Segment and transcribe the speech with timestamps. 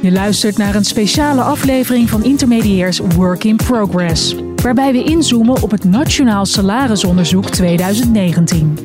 [0.00, 5.70] Je luistert naar een speciale aflevering van Intermediairs Work in Progress, waarbij we inzoomen op
[5.70, 8.78] het Nationaal Salarisonderzoek 2019.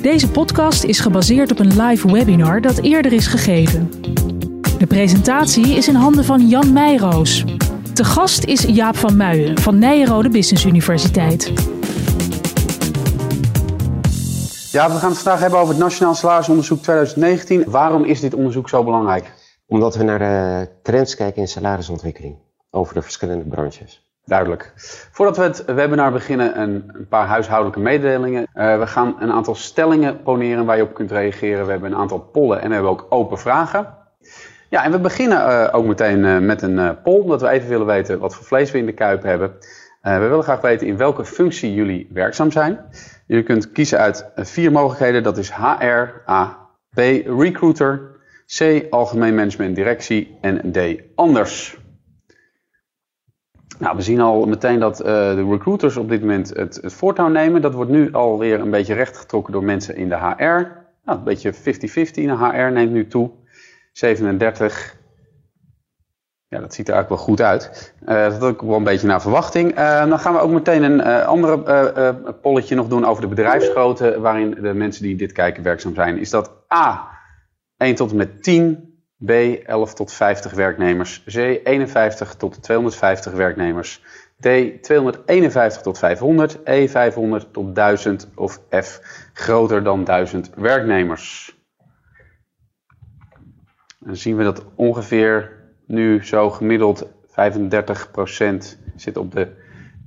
[0.00, 3.90] Deze podcast is gebaseerd op een live webinar dat eerder is gegeven.
[4.78, 7.44] De presentatie is in handen van Jan Meijroos.
[7.92, 11.52] Te gast is Jaap van Muijen van Nijrode Business Universiteit.
[14.70, 17.64] Ja, we gaan het vandaag hebben over het Nationaal Salarisonderzoek 2019.
[17.66, 19.41] Waarom is dit onderzoek zo belangrijk?
[19.72, 22.36] Omdat we naar de trends kijken in salarisontwikkeling
[22.70, 24.10] over de verschillende branches.
[24.24, 24.72] Duidelijk.
[25.12, 28.46] Voordat we het webinar beginnen, een, paar huishoudelijke mededelingen.
[28.54, 31.64] Uh, we gaan een aantal stellingen poneren waar je op kunt reageren.
[31.64, 33.94] We hebben een aantal pollen en we hebben ook open vragen.
[34.68, 38.18] Ja, en we beginnen uh, ook meteen met een poll, omdat we even willen weten
[38.18, 39.52] wat voor vlees we in de kuip hebben.
[40.02, 42.78] we willen graag weten in welke functie jullie werkzaam zijn.
[43.26, 45.22] Je kunt kiezen uit vier mogelijkheden.
[45.22, 46.58] Dat is HR, A,
[46.94, 48.11] B, recruiter,
[48.58, 50.78] C, algemeen management directie en D,
[51.14, 51.80] anders.
[53.78, 57.28] Nou, we zien al meteen dat uh, de recruiters op dit moment het, het, voortouw
[57.28, 57.62] nemen.
[57.62, 60.80] Dat wordt nu alweer een beetje rechtgetrokken door mensen in de HR.
[61.04, 61.58] Nou, een beetje 50-50
[62.14, 63.30] in de HR neemt nu toe.
[63.92, 64.96] 37.
[66.48, 67.94] Ja, dat ziet er eigenlijk wel goed uit.
[68.02, 69.78] Uh, dat is ook wel een beetje naar verwachting.
[69.78, 74.20] Uh, dan gaan we ook meteen een andere polletje nog doen over de bedrijfsgrootte.
[74.20, 76.18] Waarin de mensen die dit kijken werkzaam zijn.
[76.18, 77.11] Is dat A,
[77.82, 78.90] 1 tot en met 10.
[79.24, 84.02] B 11 tot 50 werknemers, C 51 tot 250 werknemers,
[84.40, 84.46] D
[84.80, 89.00] 251 tot 500, E 500 tot 1000 of F
[89.32, 91.56] groter dan 1000 werknemers.
[93.98, 99.48] Dan zien we dat ongeveer nu zo gemiddeld 35% zit op de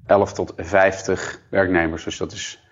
[0.05, 2.03] 11 tot 50 werknemers.
[2.03, 2.64] Dus dat is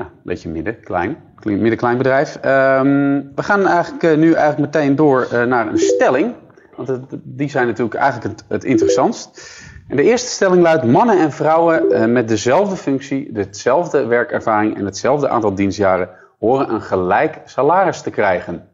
[0.00, 2.36] ja, een beetje midden, klein, midden-klein bedrijf.
[2.36, 6.34] Um, we gaan eigenlijk uh, nu eigenlijk meteen door uh, naar een stelling.
[6.76, 9.60] Want het, die zijn natuurlijk eigenlijk het, het, interessantst.
[9.88, 14.84] En de eerste stelling luidt: mannen en vrouwen uh, met dezelfde functie, dezelfde werkervaring en
[14.84, 16.08] hetzelfde aantal dienstjaren
[16.38, 18.68] horen een gelijk salaris te krijgen.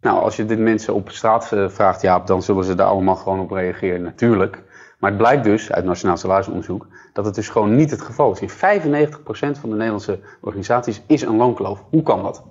[0.00, 3.40] Nou, als je dit mensen op straat vraagt, ja, dan zullen ze daar allemaal gewoon
[3.40, 4.62] op reageren, natuurlijk.
[5.00, 8.40] Maar het blijkt dus uit Nationaal Salarisonderzoek dat het dus gewoon niet het geval is.
[8.40, 11.84] In 95% van de Nederlandse organisaties is een loonkloof.
[11.90, 12.42] Hoe kan dat?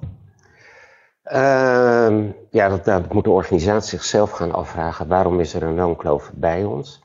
[1.26, 5.08] Uh, ja, dat, dat, moet de organisatie zichzelf gaan afvragen.
[5.08, 7.04] Waarom is er een loonkloof bij ons?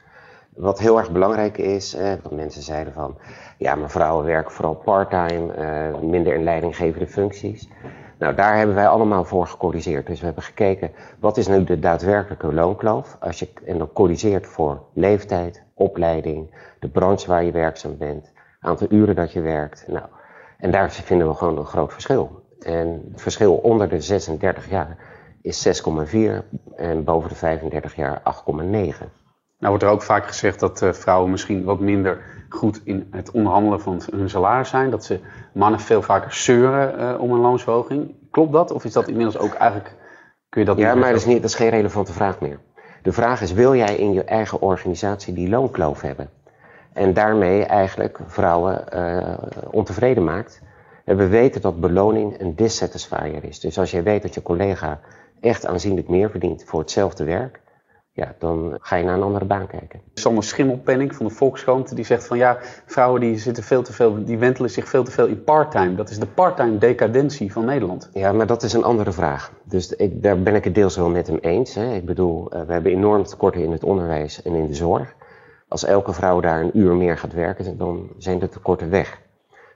[0.54, 3.18] Wat heel erg belangrijk is, eh, mensen zeiden van...
[3.58, 7.68] ja, maar vrouwen werken vooral parttime, uh, minder in leidinggevende functies.
[8.18, 10.06] Nou, daar hebben wij allemaal voor gecorrigeerd.
[10.06, 13.16] Dus we hebben gekeken, wat is nu de daadwerkelijke loonkloof?
[13.20, 18.86] Als je, en dan corrigeert voor leeftijd, opleiding, de branche waar je werkzaam bent, aantal
[18.90, 19.84] uren dat je werkt.
[19.88, 20.06] Nou,
[20.58, 22.42] en daar vinden we gewoon een groot verschil.
[22.58, 24.96] En het verschil onder de 36 jaar
[25.42, 26.12] is 6,4
[26.76, 29.23] en boven de 35 jaar 8,9.
[29.64, 33.30] Nou wordt er ook vaak gezegd dat uh, vrouwen misschien wat minder goed in het
[33.30, 34.90] onderhandelen van hun salaris zijn.
[34.90, 35.20] Dat ze
[35.52, 38.14] mannen veel vaker zeuren uh, om een loonsverhoging.
[38.30, 38.70] Klopt dat?
[38.70, 39.94] Of is dat inmiddels ook eigenlijk...
[40.48, 42.58] Kun je dat ja, maar dat is, niet, dat is geen relevante vraag meer.
[43.02, 46.30] De vraag is, wil jij in je eigen organisatie die loonkloof hebben?
[46.92, 49.34] En daarmee eigenlijk vrouwen uh,
[49.70, 50.62] ontevreden maakt.
[51.04, 53.60] En we weten dat beloning een dissatisfier is.
[53.60, 55.00] Dus als jij weet dat je collega
[55.40, 57.62] echt aanzienlijk meer verdient voor hetzelfde werk,
[58.16, 60.00] ja, dan ga je naar een andere baan kijken.
[60.14, 64.24] Sander Schimmelpenning van de Volkskrant die zegt van ja, vrouwen die zitten veel te veel,
[64.24, 65.94] die wentelen zich veel te veel in parttime.
[65.94, 68.10] Dat is de parttime decadentie van Nederland.
[68.12, 69.52] Ja, maar dat is een andere vraag.
[69.64, 71.74] Dus ik, daar ben ik het deels wel met hem eens.
[71.74, 71.94] Hè.
[71.94, 75.14] Ik bedoel, uh, we hebben enorm tekorten in het onderwijs en in de zorg.
[75.68, 79.20] Als elke vrouw daar een uur meer gaat werken, dan zijn de tekorten weg.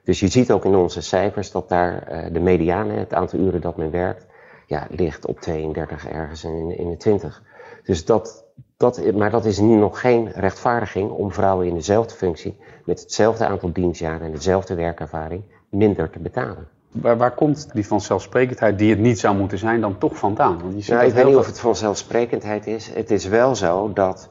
[0.03, 3.61] Dus je ziet ook in onze cijfers dat daar uh, de mediane, het aantal uren
[3.61, 4.25] dat men werkt,
[4.65, 7.43] ja, ligt op 32 ergens in, in de 20.
[7.89, 8.45] Dus dat,
[8.77, 13.45] dat, maar dat is nu nog geen rechtvaardiging om vrouwen in dezelfde functie, met hetzelfde
[13.45, 16.67] aantal dienstjaren en dezelfde werkervaring, minder te betalen.
[16.91, 20.61] Waar, waar komt die vanzelfsprekendheid, die het niet zou moeten zijn, dan toch vandaan?
[20.61, 22.89] Want je nou, ik weet niet of het vanzelfsprekendheid is.
[22.93, 24.29] Het is wel zo dat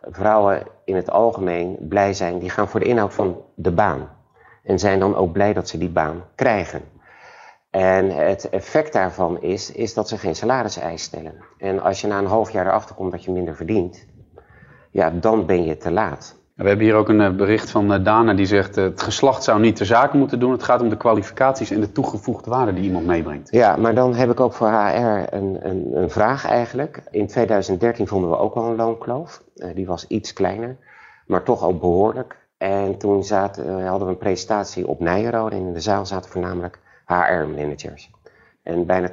[0.00, 4.08] vrouwen in het algemeen blij zijn, die gaan voor de inhoud van de baan.
[4.62, 6.82] En zijn dan ook blij dat ze die baan krijgen.
[7.70, 11.34] En het effect daarvan is, is dat ze geen salariseis stellen.
[11.58, 14.06] En als je na een half jaar erachter komt dat je minder verdient,
[14.90, 16.38] ja, dan ben je te laat.
[16.58, 19.44] We hebben hier ook een eh, bericht van eh, Dana die zegt: eh, het geslacht
[19.44, 20.52] zou niet de zaak moeten doen.
[20.52, 23.50] Het gaat om de kwalificaties en de toegevoegde waarde die iemand meebrengt.
[23.50, 27.02] Ja, maar dan heb ik ook voor HR een, een, een vraag eigenlijk.
[27.10, 29.42] In 2013 vonden we ook al een loonkloof.
[29.74, 30.76] die was iets kleiner,
[31.26, 32.36] maar toch ook behoorlijk.
[32.56, 36.78] En toen zaten, hadden we een presentatie op Nijrode en in de zaal zaten voornamelijk
[37.08, 38.10] HR-managers.
[38.62, 39.12] En bijna 80%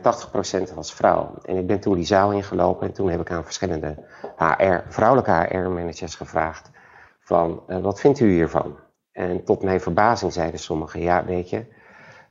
[0.76, 1.34] was vrouw.
[1.46, 3.96] En ik ben toen die zaal ingelopen en toen heb ik aan verschillende
[4.38, 6.72] HR, vrouwelijke HR-managers gevraagd
[7.20, 8.76] van uh, wat vindt u hiervan?
[9.12, 11.66] En tot mijn verbazing zeiden sommigen, ja weet je,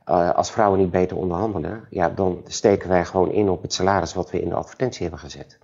[0.05, 4.13] uh, als vrouwen niet beter onderhandelen, ja, dan steken wij gewoon in op het salaris
[4.13, 5.59] wat we in de advertentie hebben gezet.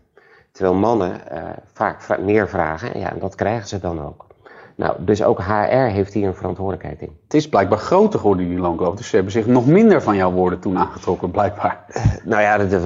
[0.51, 4.30] Terwijl mannen uh, vaak meer vragen, ja, en dat krijgen ze dan ook.
[4.75, 7.17] Nou, dus ook HR heeft hier een verantwoordelijkheid in.
[7.23, 8.95] Het is blijkbaar groter geworden, die loonkloof.
[8.95, 11.85] Dus ze hebben zich nog minder van jouw woorden toen aangetrokken, blijkbaar.
[11.89, 12.83] Uh, nou ja, dat is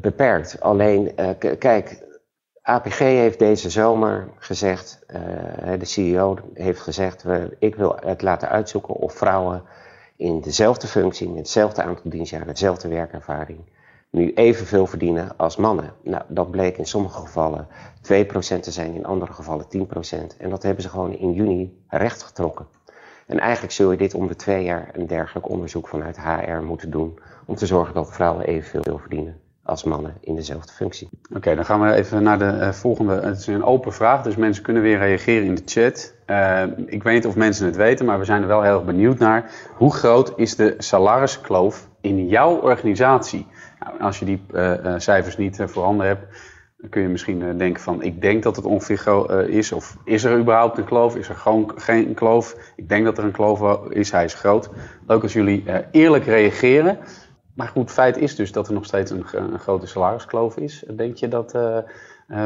[0.00, 0.60] beperkt.
[0.60, 1.28] Alleen, uh,
[1.58, 2.02] kijk,
[2.62, 5.06] APG heeft deze zomer gezegd,
[5.78, 7.24] de CEO heeft gezegd,
[7.58, 9.62] ik wil het laten uitzoeken of vrouwen
[10.16, 13.58] in dezelfde functie, met hetzelfde aantal dienstjaren, dezelfde werkervaring,
[14.14, 15.92] nu evenveel verdienen als mannen.
[16.02, 17.66] Nou, dat bleek in sommige gevallen
[18.00, 20.36] 2% te zijn, in andere gevallen 10%.
[20.38, 22.66] En dat hebben ze gewoon in juni rechtgetrokken.
[23.26, 26.90] En eigenlijk zul je dit om de twee jaar een dergelijk onderzoek vanuit HR moeten
[26.90, 31.08] doen, om te zorgen dat vrouwen evenveel verdienen als mannen in dezelfde functie.
[31.36, 33.20] Oké, dan gaan we even naar de uh, volgende.
[33.20, 36.14] Het is een open vraag, dus mensen kunnen weer reageren in de chat.
[36.26, 38.84] Uh, ik weet niet of mensen het weten, maar we zijn er wel heel erg
[38.84, 39.50] benieuwd naar.
[39.76, 43.46] Hoe groot is de salariskloof in jouw organisatie?
[43.84, 46.26] Nou, als je die uh, cijfers niet voorhanden hebt,
[46.78, 48.02] dan kun je misschien denken van...
[48.02, 51.16] ik denk dat het ongeveer is, of is er überhaupt een kloof?
[51.16, 52.72] Is er gewoon geen kloof?
[52.76, 54.70] Ik denk dat er een kloof is, hij is groot.
[55.06, 56.98] Leuk als jullie eerlijk reageren.
[57.54, 59.24] Maar goed, feit is dus dat er nog steeds een,
[59.58, 60.84] grote salariskloof is.
[60.96, 61.58] Denk je dat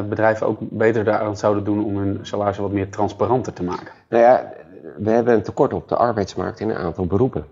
[0.09, 3.93] bedrijven ook beter daaraan zouden doen om hun salaris wat meer transparanter te maken?
[4.09, 4.53] Nou ja,
[4.99, 7.45] we hebben een tekort op de arbeidsmarkt in een aantal beroepen.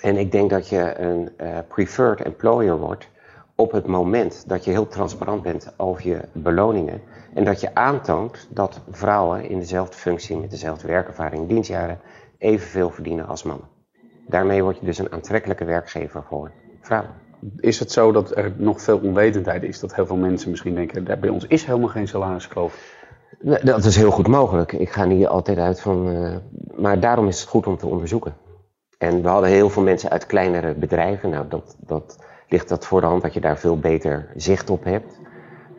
[0.00, 3.08] En ik denk dat je een uh, preferred employer wordt
[3.54, 7.00] op het moment dat je heel transparant bent over je beloningen.
[7.34, 12.00] En dat je aantoont dat vrouwen in dezelfde functie met dezelfde werkervaring, dienstjaren,
[12.38, 13.66] evenveel verdienen als mannen.
[14.26, 16.50] Daarmee word je dus een aantrekkelijke werkgever voor
[16.80, 17.10] vrouwen.
[17.56, 19.80] Is het zo dat er nog veel onwetendheid is?
[19.80, 22.96] Dat heel veel mensen misschien denken, bij ons is helemaal geen salariskloof.
[23.62, 24.72] Dat is heel goed mogelijk.
[24.72, 26.08] Ik ga niet altijd uit van...
[26.08, 26.36] Uh,
[26.76, 28.34] maar daarom is het goed om te onderzoeken.
[28.98, 31.30] En we hadden heel veel mensen uit kleinere bedrijven.
[31.30, 32.18] Nou, dat, dat
[32.48, 35.18] ligt dat voor de hand dat je daar veel beter zicht op hebt.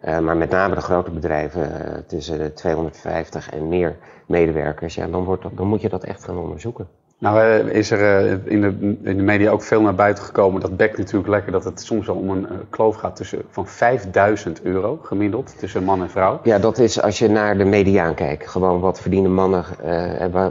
[0.03, 5.07] Uh, maar met name de grote bedrijven, uh, tussen de 250 en meer medewerkers, ja,
[5.07, 6.87] dan, wordt dat, dan moet je dat echt gaan onderzoeken.
[7.19, 10.61] Nou uh, is er uh, in, de, in de media ook veel naar buiten gekomen.
[10.61, 13.67] Dat bekt natuurlijk lekker dat het soms wel om een uh, kloof gaat tussen van
[13.67, 16.39] 5000 euro gemiddeld tussen man en vrouw.
[16.43, 18.47] Ja, dat is als je naar de mediaan kijkt.
[18.47, 19.65] Gewoon wat verdienen mannen,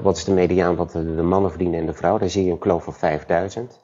[0.03, 2.19] wat is de mediaan wat de, mannen verdienen en de vrouw.
[2.19, 3.81] Daar zie je een kloof van 5000.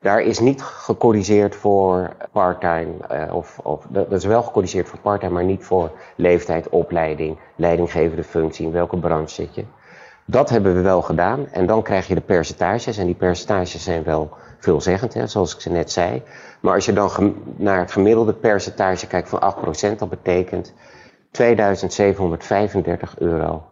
[0.00, 2.92] Daar is niet gecorrigeerd voor parttime,
[3.32, 8.66] of, of dat is wel gecorrigeerd voor parttime, maar niet voor leeftijd, opleiding, leidinggevende functie,
[8.66, 9.64] in welke branche zit je.
[10.30, 11.46] Dat hebben we wel gedaan.
[11.52, 12.96] En dan krijg je de percentages.
[12.96, 16.22] En die percentages zijn wel veelzeggend, hè, zoals ik ze net zei.
[16.60, 19.54] Maar als je dan naar het gemiddelde percentage kijkt van
[19.94, 20.74] 8%, dat betekent
[21.30, 23.62] 2735 euro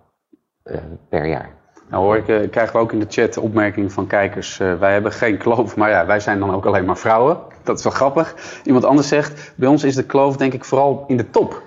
[0.64, 0.76] uh,
[1.08, 1.50] per jaar.
[1.88, 4.92] Nou hoor ik, uh, krijgen we ook in de chat opmerking van kijkers, uh, wij
[4.92, 7.38] hebben geen kloof, maar ja, wij zijn dan ook alleen maar vrouwen.
[7.62, 8.34] Dat is wel grappig.
[8.64, 11.62] Iemand anders zegt, bij ons is de kloof denk ik vooral in de top.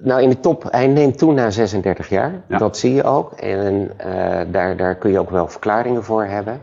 [0.00, 2.42] Nou, in de top, hij neemt toe na 36 jaar.
[2.48, 2.58] Ja.
[2.58, 3.32] Dat zie je ook.
[3.32, 6.60] En uh, daar, daar kun je ook wel verklaringen voor hebben.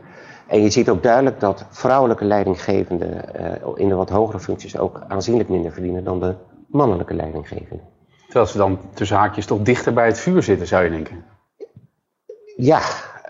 [0.48, 3.46] En je ziet ook duidelijk dat vrouwelijke leidinggevenden uh,
[3.76, 6.36] in de wat hogere functies ook aanzienlijk minder verdienen dan de
[6.68, 7.86] mannelijke leidinggevenden.
[8.26, 11.24] Terwijl ze dan tussen haakjes toch dichter bij het vuur zitten, zou je denken?
[12.56, 12.80] Ja,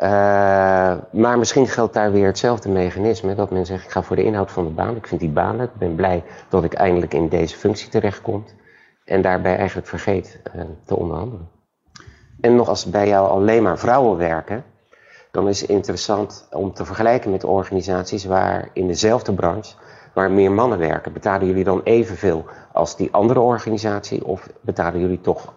[0.01, 3.35] uh, maar misschien geldt daar weer hetzelfde mechanisme.
[3.35, 4.95] Dat men zegt, ik ga voor de inhoud van de baan.
[4.95, 5.69] Ik vind die baan leuk.
[5.69, 8.45] Ik ben blij dat ik eindelijk in deze functie terechtkom.
[9.09, 11.49] En daarbij eigenlijk vergeet uh, te onderhandelen.
[12.41, 14.63] En nog als bij jou alleen maar vrouwen werken,
[15.31, 19.75] dan is het interessant om te vergelijken met organisaties waar in dezelfde branche,
[20.13, 21.13] waar meer mannen werken.
[21.13, 25.53] Betalen jullie dan evenveel als die andere organisatie of betalen jullie toch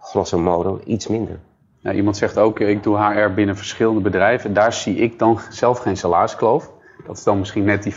[0.00, 1.38] grosso modo iets minder?
[1.80, 4.52] Nou, iemand zegt ook, ik doe HR binnen verschillende bedrijven.
[4.52, 6.70] Daar zie ik dan zelf geen salariskloof.
[7.06, 7.96] Dat is dan misschien net die 5%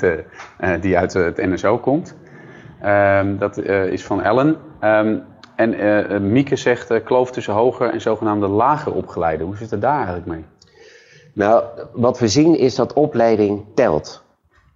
[0.00, 2.16] uh, die uit het NSO komt.
[2.84, 4.56] Um, dat uh, is van Ellen.
[4.80, 5.22] Um,
[5.56, 9.46] en uh, Mieke zegt kloof tussen hoger en zogenaamde lager opgeleiden.
[9.46, 10.44] Hoe zit het daar eigenlijk mee?
[11.32, 14.24] Nou, wat we zien is dat opleiding telt.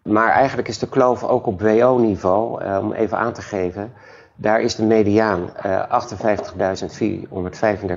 [0.03, 3.93] Maar eigenlijk is de kloof ook op WO-niveau, om even aan te geven.
[4.37, 5.55] Daar is de mediaan 58.435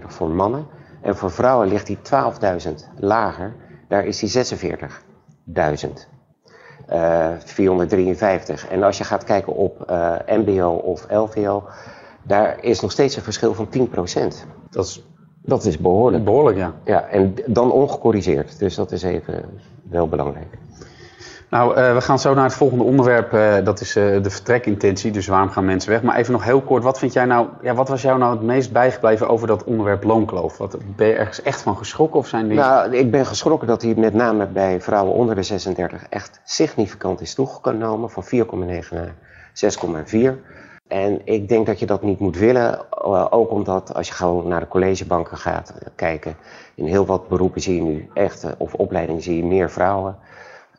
[0.08, 0.68] voor mannen.
[1.02, 3.56] En voor vrouwen ligt die 12.000 lager.
[3.88, 6.15] Daar is die 46.000.
[6.92, 8.68] Uh, 453.
[8.68, 11.64] En als je gaat kijken op uh, MBO of LVO,
[12.24, 13.72] daar is nog steeds een verschil van 10%.
[14.70, 15.04] Dat is,
[15.42, 16.24] dat is behoorlijk.
[16.24, 16.74] Behoorlijk, ja.
[16.84, 18.60] Ja, en dan ongecorrigeerd.
[18.60, 19.46] Dus dat is even
[19.90, 20.58] wel belangrijk.
[21.56, 23.34] Nou, uh, we gaan zo naar het volgende onderwerp.
[23.34, 25.12] Uh, dat is uh, de vertrekintentie.
[25.12, 26.02] Dus waarom gaan mensen weg?
[26.02, 26.84] Maar even nog heel kort.
[26.84, 27.48] Wat vind jij nou?
[27.62, 30.58] Ja, wat was jou nou het meest bijgebleven over dat onderwerp loonkloof?
[30.58, 32.58] Wat, ben je ergens echt van geschrokken of zijn die?
[32.58, 37.22] Nou, ik ben geschrokken dat hij met name bij vrouwen onder de 36 echt significant
[37.22, 38.10] is toegenomen.
[38.10, 38.30] Van 4,9
[38.90, 39.16] naar
[40.14, 40.14] 6,4.
[40.88, 42.92] En ik denk dat je dat niet moet willen,
[43.32, 46.36] ook omdat als je gewoon naar de collegebanken gaat kijken,
[46.76, 50.18] in heel wat beroepen zie je nu echt, of opleidingen zie je meer vrouwen.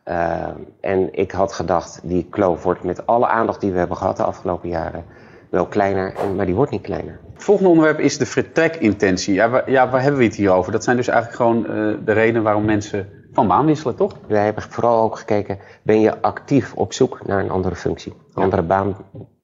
[0.07, 0.47] Uh,
[0.81, 4.23] en ik had gedacht, die kloof wordt met alle aandacht die we hebben gehad de
[4.23, 5.05] afgelopen jaren
[5.49, 7.19] wel kleiner, maar die wordt niet kleiner.
[7.33, 9.33] Het volgende onderwerp is de vertrekintentie.
[9.33, 10.71] Ja, waar, ja, waar hebben we het hier over?
[10.71, 14.17] Dat zijn dus eigenlijk gewoon uh, de redenen waarom mensen van baan wisselen, toch?
[14.27, 18.43] Wij hebben vooral ook gekeken, ben je actief op zoek naar een andere functie, een
[18.43, 18.95] andere baan?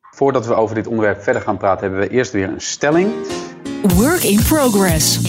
[0.01, 3.11] Voordat we over dit onderwerp verder gaan praten, hebben we eerst weer een stelling.
[3.95, 5.21] Work in progress.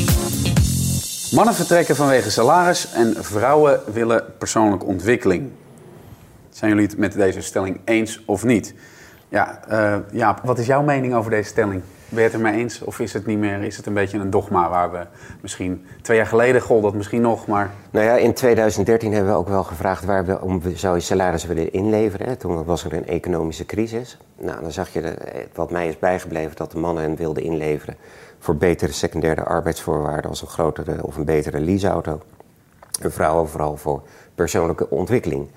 [1.35, 5.51] Mannen vertrekken vanwege salaris en vrouwen willen persoonlijke ontwikkeling.
[6.51, 8.75] Zijn jullie het met deze stelling eens of niet?
[9.29, 9.61] Ja,
[10.13, 11.83] uh, wat is jouw mening over deze stelling?
[12.09, 13.63] Ben je het ermee eens of is het niet meer?
[13.63, 15.07] Is het een beetje een dogma waar we
[15.41, 17.71] misschien twee jaar geleden gold dat misschien nog, maar.
[17.91, 21.47] Nou ja, in 2013 hebben we ook wel gevraagd waar we om zou je salaris
[21.47, 22.39] willen inleveren.
[22.39, 24.19] Toen was er een economische crisis.
[24.37, 25.15] Nou, dan zag je
[25.55, 27.97] wat mij is bijgebleven dat de mannen hen wilden inleveren
[28.45, 32.21] voor betere secundaire arbeidsvoorwaarden als een grotere of een betere leaseauto.
[33.01, 34.03] En vrouwen vooral voor
[34.35, 35.49] persoonlijke ontwikkeling.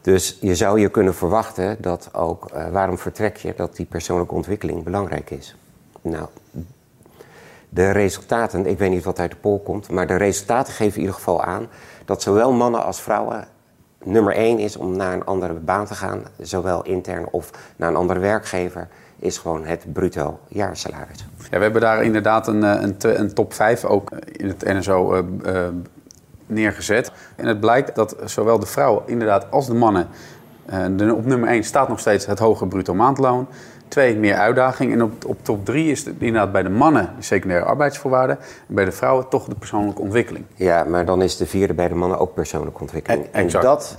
[0.00, 4.34] Dus je zou je kunnen verwachten dat ook, uh, waarom vertrek je, dat die persoonlijke
[4.34, 5.56] ontwikkeling belangrijk is.
[6.00, 6.26] Nou,
[7.68, 11.00] de resultaten, ik weet niet wat uit de poll komt, maar de resultaten geven in
[11.00, 11.66] ieder geval aan
[12.04, 13.48] dat zowel mannen als vrouwen
[14.04, 17.96] nummer één is om naar een andere baan te gaan, zowel intern of naar een
[17.96, 21.26] andere werkgever is gewoon het bruto jaarsalaris.
[21.50, 25.14] Ja, we hebben daar inderdaad een, eh, een, een top 5 ook in het NSO
[25.14, 25.68] uh, uh,
[26.46, 27.12] neergezet.
[27.36, 30.08] En het blijkt dat zowel de vrouwen inderdaad als de mannen...
[30.98, 33.48] Uh, op nummer 1 staat nog steeds het hoge bruto maandloon.
[33.88, 34.92] Twee, meer uitdaging.
[34.92, 38.38] En op, op top 3 is het inderdaad bij de mannen de secundaire arbeidsvoorwaarden.
[38.68, 40.44] En bij de vrouwen toch de persoonlijke ontwikkeling.
[40.54, 43.24] Ja, maar dan is de vierde bij de mannen ook persoonlijke ontwikkeling.
[43.24, 43.64] En, exact.
[43.64, 43.98] en dat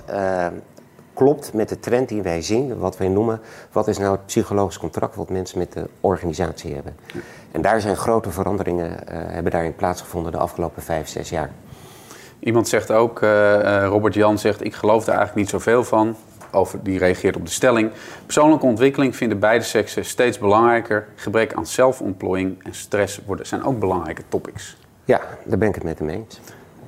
[1.20, 3.40] klopt met de trend die wij zien, wat wij noemen,
[3.72, 6.96] wat is nou het psychologisch contract wat mensen met de organisatie hebben.
[7.50, 11.50] En daar zijn grote veranderingen, uh, hebben daarin plaatsgevonden de afgelopen vijf, zes jaar.
[12.38, 16.16] Iemand zegt ook, uh, Robert Jan zegt, ik geloof er eigenlijk niet zoveel van.
[16.50, 17.90] Over, die reageert op de stelling.
[18.24, 21.06] Persoonlijke ontwikkeling vinden beide seksen steeds belangrijker.
[21.14, 24.76] Gebrek aan zelfontplooiing en stress worden, zijn ook belangrijke topics.
[25.04, 26.40] Ja, daar ben ik het met hem eens.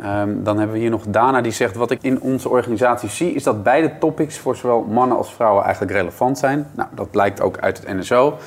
[0.04, 3.32] Um, dan hebben we hier nog Dana die zegt: Wat ik in onze organisatie zie,
[3.32, 6.66] is dat beide topics voor zowel mannen als vrouwen eigenlijk relevant zijn.
[6.74, 8.38] Nou, dat blijkt ook uit het NSO.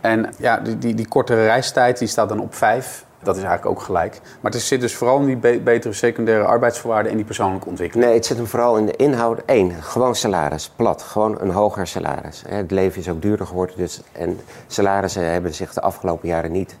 [0.00, 3.04] En ja, die, die, die kortere reistijd die staat dan op vijf.
[3.22, 4.20] Dat is eigenlijk ook gelijk.
[4.40, 8.06] Maar het zit dus vooral in die be betere secundaire arbeidsvoorwaarden en die persoonlijke ontwikkeling.
[8.06, 9.42] Nee, het zit hem vooral in de inhoud.
[9.46, 11.02] Eén, gewoon salaris, plat.
[11.02, 12.42] Gewoon een hoger salaris.
[12.48, 13.76] Het leven is ook duurder geworden.
[13.76, 16.76] Dus, en salarissen hebben zich de afgelopen jaren niet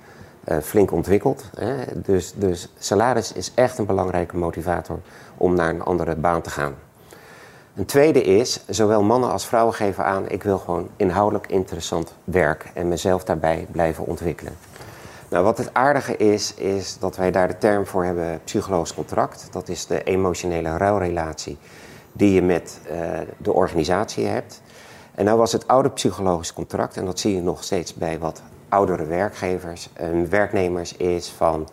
[0.62, 1.50] flink ontwikkeld.
[1.58, 1.74] Hè.
[1.94, 4.98] Dus, dus salaris is echt een belangrijke motivator
[5.36, 6.74] om naar een andere baan te gaan.
[7.74, 12.70] Een tweede is, zowel mannen als vrouwen geven aan, ik wil gewoon inhoudelijk interessant werk
[12.74, 14.56] en mezelf daarbij blijven ontwikkelen.
[15.28, 19.48] Nou, wat het aardige is, is dat wij daar de term voor hebben psychologisch contract.
[19.50, 21.58] Dat is de emotionele ruilrelatie
[22.12, 24.62] die je met uh, de organisatie hebt.
[25.14, 28.42] En nou was het oude psychologisch contract, en dat zie je nog steeds bij wat
[28.68, 31.68] oudere werkgevers en werknemers is van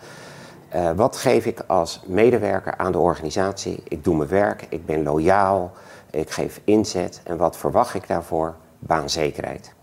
[0.76, 3.84] uh, wat geef ik als medewerker aan de organisatie?
[3.88, 5.72] Ik doe mijn werk, ik ben loyaal,
[6.10, 8.56] ik geef inzet en wat verwacht ik daarvoor?
[8.80, 9.74] Baanzekerheid.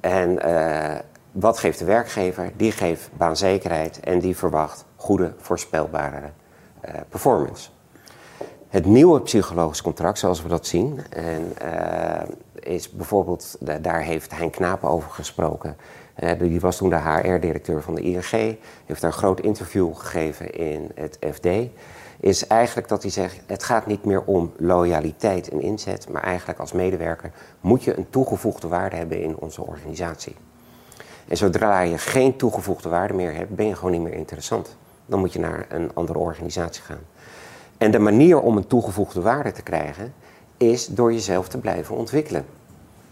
[0.00, 0.94] En uh,
[1.32, 2.50] wat geeft de werkgever?
[2.56, 6.30] Die geeft baanzekerheid en die verwacht goede, voorspelbare
[6.84, 7.68] uh, performance.
[8.68, 11.52] Het nieuwe psychologisch contract, zoals we dat zien, en,
[12.54, 15.76] is bijvoorbeeld, daar heeft Hein Knapen over gesproken.
[16.22, 18.56] Uh, die was toen de HR-directeur van de ING,
[18.86, 21.46] heeft daar een groot interview gegeven in het FD.
[22.20, 26.58] Is eigenlijk dat hij zegt: het gaat niet meer om loyaliteit en inzet, maar eigenlijk
[26.58, 27.30] als medewerker
[27.60, 30.36] moet je een toegevoegde waarde hebben in onze organisatie.
[31.28, 34.76] En zodra je geen toegevoegde waarde meer hebt, ben je gewoon niet meer interessant.
[35.06, 37.00] Dan moet je naar een andere organisatie gaan.
[37.78, 40.14] En de manier om een toegevoegde waarde te krijgen,
[40.56, 42.44] is door jezelf te blijven ontwikkelen.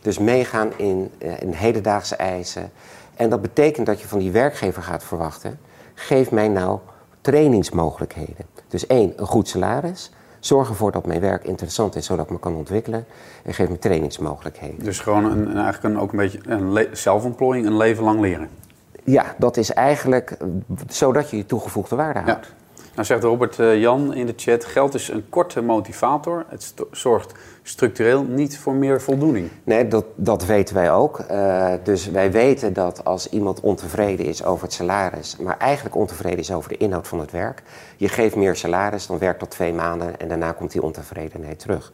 [0.02, 2.70] Dus meegaan in, uh, in hedendaagse eisen.
[3.14, 5.58] En dat betekent dat je van die werkgever gaat verwachten:
[5.94, 6.78] geef mij nou
[7.20, 8.46] trainingsmogelijkheden.
[8.68, 10.10] Dus één, een goed salaris.
[10.40, 13.06] Zorg ervoor dat mijn werk interessant is, zodat ik me kan ontwikkelen.
[13.44, 14.84] En geef me trainingsmogelijkheden.
[14.84, 18.48] Dus gewoon een, eigenlijk een, ook een beetje een zelfontplooiing, een leven lang leren.
[19.04, 20.36] Ja, dat is eigenlijk
[20.88, 22.46] zodat je je toegevoegde waarde houdt.
[22.46, 22.60] Ja.
[22.94, 26.44] Nou zegt Robert uh, Jan in de chat, geld is een korte motivator.
[26.48, 27.32] Het zorgt
[27.62, 29.48] structureel niet voor meer voldoening.
[29.64, 31.24] Nee, dat, dat weten wij ook.
[31.30, 36.38] Uh, dus wij weten dat als iemand ontevreden is over het salaris, maar eigenlijk ontevreden
[36.38, 37.62] is over de inhoud van het werk,
[37.96, 41.92] je geeft meer salaris, dan werkt dat twee maanden en daarna komt die ontevredenheid terug.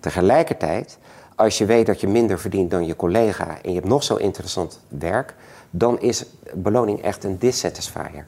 [0.00, 0.98] Tegelijkertijd,
[1.34, 4.14] als je weet dat je minder verdient dan je collega en je hebt nog zo
[4.14, 5.34] interessant werk,
[5.70, 8.26] dan is beloning echt een dissatisfier.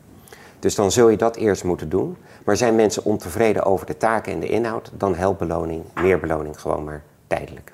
[0.61, 2.17] Dus dan zul je dat eerst moeten doen.
[2.45, 6.61] Maar zijn mensen ontevreden over de taken en de inhoud, dan helpt beloning, meer beloning
[6.61, 7.73] gewoon maar tijdelijk.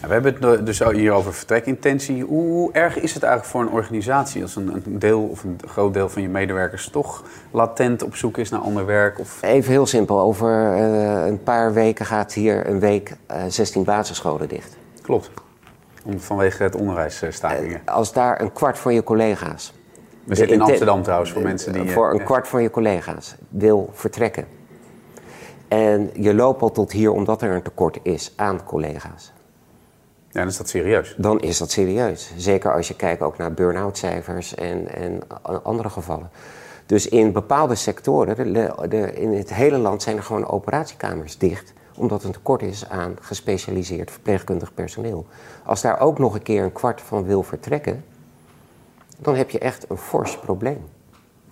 [0.00, 2.24] we hebben het dus hier over vertrekintentie.
[2.24, 6.08] Hoe, erg is het eigenlijk voor een organisatie als een, deel of een groot deel
[6.08, 9.18] van je medewerkers toch latent op zoek is naar ander werk?
[9.18, 9.42] Of...
[9.42, 13.84] Even heel simpel, over uh, een paar weken gaat hier een week uh, eh, 16
[13.84, 14.76] basisscholen dicht.
[15.02, 15.30] Klopt,
[16.04, 17.80] Om, vanwege het onderwijsstakingen.
[17.86, 19.72] Uh, als daar een kwart van je collega's
[20.28, 21.90] we zitten in Amsterdam trouwens voor mensen die...
[21.90, 24.46] Voor een kwart van je collega's wil vertrekken.
[25.68, 29.32] En je loopt al tot hier omdat er een tekort is aan collega's.
[30.28, 31.14] Ja, dan is dat serieus.
[31.18, 32.32] Dan is dat serieus.
[32.36, 35.20] Zeker als je kijkt ook naar burn-out cijfers en, en
[35.62, 36.30] andere gevallen.
[36.86, 41.72] Dus in bepaalde sectoren, de, de, in het hele land zijn er gewoon operatiekamers dicht
[41.98, 45.26] omdat er een tekort is aan gespecialiseerd verpleegkundig personeel.
[45.64, 48.04] Als daar ook nog een keer een kwart van wil vertrekken,
[49.18, 50.80] dan heb je echt een fors probleem.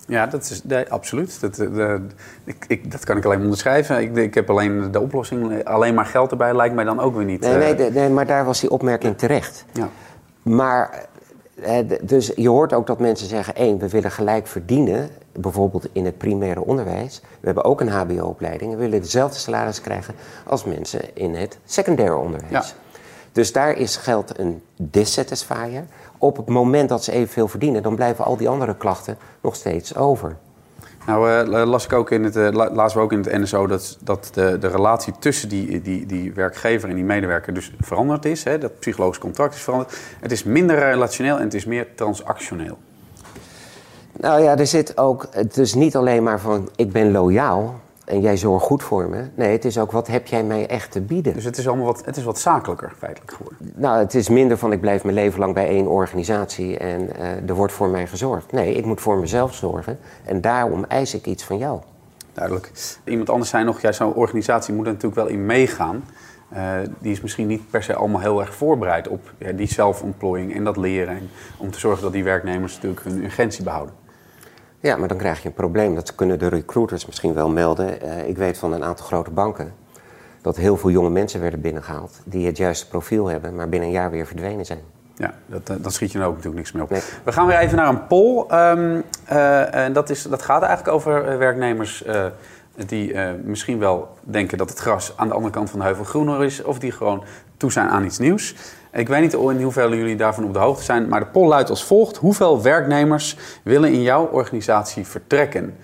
[0.07, 1.41] Ja, dat is nee, absoluut.
[1.41, 2.01] Dat, eh, de,
[2.43, 4.01] ik, ik, dat kan ik alleen onderschrijven.
[4.01, 7.25] Ik, ik heb alleen de oplossing, alleen maar geld erbij lijkt mij dan ook weer
[7.25, 7.41] niet.
[7.41, 9.65] Nee, nee, eh, nee maar daar was die opmerking terecht.
[9.73, 9.89] Ja.
[10.41, 11.05] Maar,
[11.61, 16.05] eh, dus je hoort ook dat mensen zeggen: één, we willen gelijk verdienen, bijvoorbeeld in
[16.05, 17.21] het primaire onderwijs.
[17.39, 20.13] We hebben ook een HBO-opleiding en we willen dezelfde salaris krijgen
[20.45, 22.51] als mensen in het secundaire onderwijs.
[22.51, 22.63] Ja.
[23.31, 25.85] Dus daar is geld een dissatisfier
[26.17, 29.95] op het moment dat ze evenveel verdienen, dan blijven al die andere klachten nog steeds
[29.95, 30.35] over.
[31.07, 33.97] Nou, uh, las ik ook in het, uh, lazen we ook in het NSO dat,
[34.01, 38.43] dat de, de relatie tussen die, die, die werkgever en die medewerker dus veranderd is.
[38.43, 38.57] Hè?
[38.57, 39.97] Dat psychologisch contract is veranderd.
[40.19, 42.77] Het is minder relationeel en het is meer transactioneel.
[44.11, 48.21] Nou ja, er zit ook, het is niet alleen maar van ik ben loyaal en
[48.21, 49.23] jij zorgt goed voor me.
[49.35, 51.33] Nee, het is ook wat heb jij mij echt te bieden.
[51.33, 53.71] Dus het is allemaal wat, het is wat zakelijker feitelijk geworden.
[53.75, 57.49] Nou, het is minder van ik blijf mijn leven lang bij één organisatie en uh,
[57.49, 58.51] er wordt voor mij gezorgd.
[58.51, 61.79] Nee, ik moet voor mezelf zorgen en daarom eis ik iets van jou.
[62.33, 62.71] Duidelijk.
[63.03, 66.03] Iemand anders zei nog, ja, zo'n organisatie moet er natuurlijk wel in meegaan.
[66.53, 70.55] Uh, die is misschien niet per se allemaal heel erg voorbereid op ja, die zelfontplooiing
[70.55, 71.15] en dat leren.
[71.15, 73.95] En om te zorgen dat die werknemers natuurlijk hun urgentie behouden.
[74.79, 75.95] Ja, maar dan krijg je een probleem.
[75.95, 78.05] Dat kunnen de recruiters misschien wel melden.
[78.05, 79.73] Uh, ik weet van een aantal grote banken
[80.41, 83.95] dat heel veel jonge mensen werden binnengehaald die het juiste profiel hebben, maar binnen een
[83.95, 84.79] jaar weer verdwenen zijn.
[85.15, 86.89] Ja, dat, eh, schiet je er ook natuurlijk niks meer op.
[87.23, 88.45] We gaan weer even naar een poll.
[88.51, 92.25] Um, uh, en dat, is, dat gaat eigenlijk over werknemers uh,
[92.85, 96.43] die misschien wel denken dat het gras aan de andere kant van de heuvel groener
[96.43, 97.23] is, of die gewoon
[97.57, 98.55] toe zijn aan iets nieuws.
[98.97, 101.69] Ik weet niet in hoeverre jullie daarvan op de hoogte zijn, maar de poll luidt
[101.69, 102.17] als volgt.
[102.17, 105.77] Hoeveel werknemers willen in jouw organisatie vertrekken?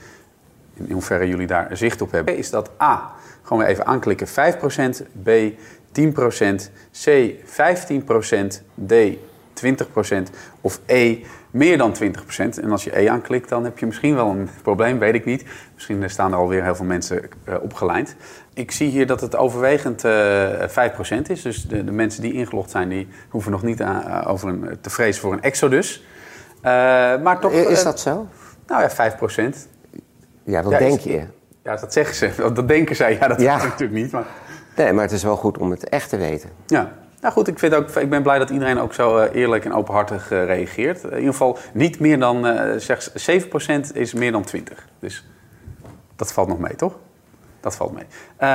[0.74, 2.38] In hoeverre jullie daar zicht op hebben.
[2.38, 4.32] Is dat A, gewoon weer even aanklikken, 5%,
[5.24, 5.30] B,
[5.92, 6.72] 10%,
[7.04, 8.94] C, 15%, D,
[9.54, 11.18] 20% of E,
[11.54, 12.04] meer dan 20%.
[12.62, 15.46] En als je E aanklikt, dan heb je misschien wel een probleem, weet ik niet.
[15.74, 18.16] Misschien staan er alweer heel veel mensen uh, opgelijnd.
[18.54, 21.42] Ik zie hier dat het overwegend uh, eh, 5% is.
[21.42, 24.78] Dus de, de, mensen die ingelogd zijn, die hoeven nog niet aan, uh, over een,
[24.82, 26.04] te vrezen voor een exodus.
[26.62, 28.28] maar toch, is dat zo?
[28.68, 29.12] Nou ja,
[29.54, 29.58] 5%.
[30.44, 31.24] Ja, dat denk je.
[31.64, 32.32] Ja, dat zeggen ze.
[32.54, 33.14] Dat denken zij.
[33.14, 33.58] Ja, dat ja.
[33.58, 34.12] natuurlijk niet.
[34.12, 34.26] Maar...
[34.76, 36.50] Nee, maar het is wel goed om het echt te weten.
[36.68, 36.92] Ja.
[37.24, 39.74] Nou goed, ik, vind ook, ik ben blij dat iedereen ook zo uh, eerlijk en
[39.74, 41.04] openhartig uh, reageert.
[41.04, 42.46] in ieder geval niet meer dan,
[42.80, 44.88] zeg 7% is meer dan 20.
[45.00, 45.26] Dus
[46.16, 46.94] dat valt nog mee, toch?
[47.60, 48.06] Dat valt mee.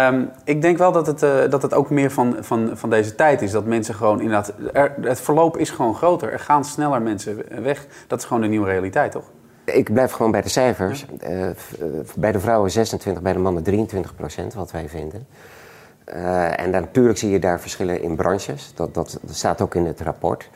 [0.06, 3.42] Um, ik denk wel dat het, dat het ook meer van, van, van deze tijd
[3.42, 3.50] is.
[3.50, 4.52] Dat mensen gewoon inderdaad...
[4.72, 6.32] Er, het verloop is gewoon groter.
[6.32, 7.86] Er gaan sneller mensen weg.
[8.06, 9.30] Dat is gewoon de nieuwe realiteit, toch?
[9.64, 11.06] Ik blijf gewoon bij de cijfers.
[12.16, 15.26] bij de vrouwen 26, bij de mannen 23 procent, wat wij vinden.
[16.14, 18.72] Uh, en dan, natuurlijk zie je daar verschillen in branches.
[18.74, 20.50] Dat, dat, dat staat ook in het rapport.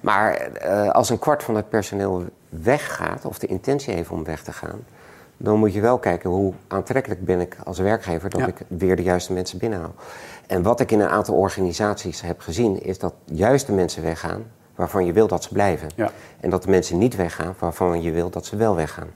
[0.00, 4.42] Maar uh, als een kwart van het personeel weggaat, of de intentie heeft om weg
[4.42, 4.84] te gaan,
[5.36, 9.02] dan moet je wel kijken hoe aantrekkelijk ben ik als werkgever dat ik weer de
[9.02, 9.94] juiste mensen binnenhaal.
[10.46, 14.44] En wat ik in een aantal organisaties heb gezien, is dat juist de mensen weggaan
[14.74, 15.88] waarvan je wil dat ze blijven.
[15.94, 16.10] Ja.
[16.40, 19.08] En dat de mensen niet weggaan waarvan je wil dat ze wel weggaan.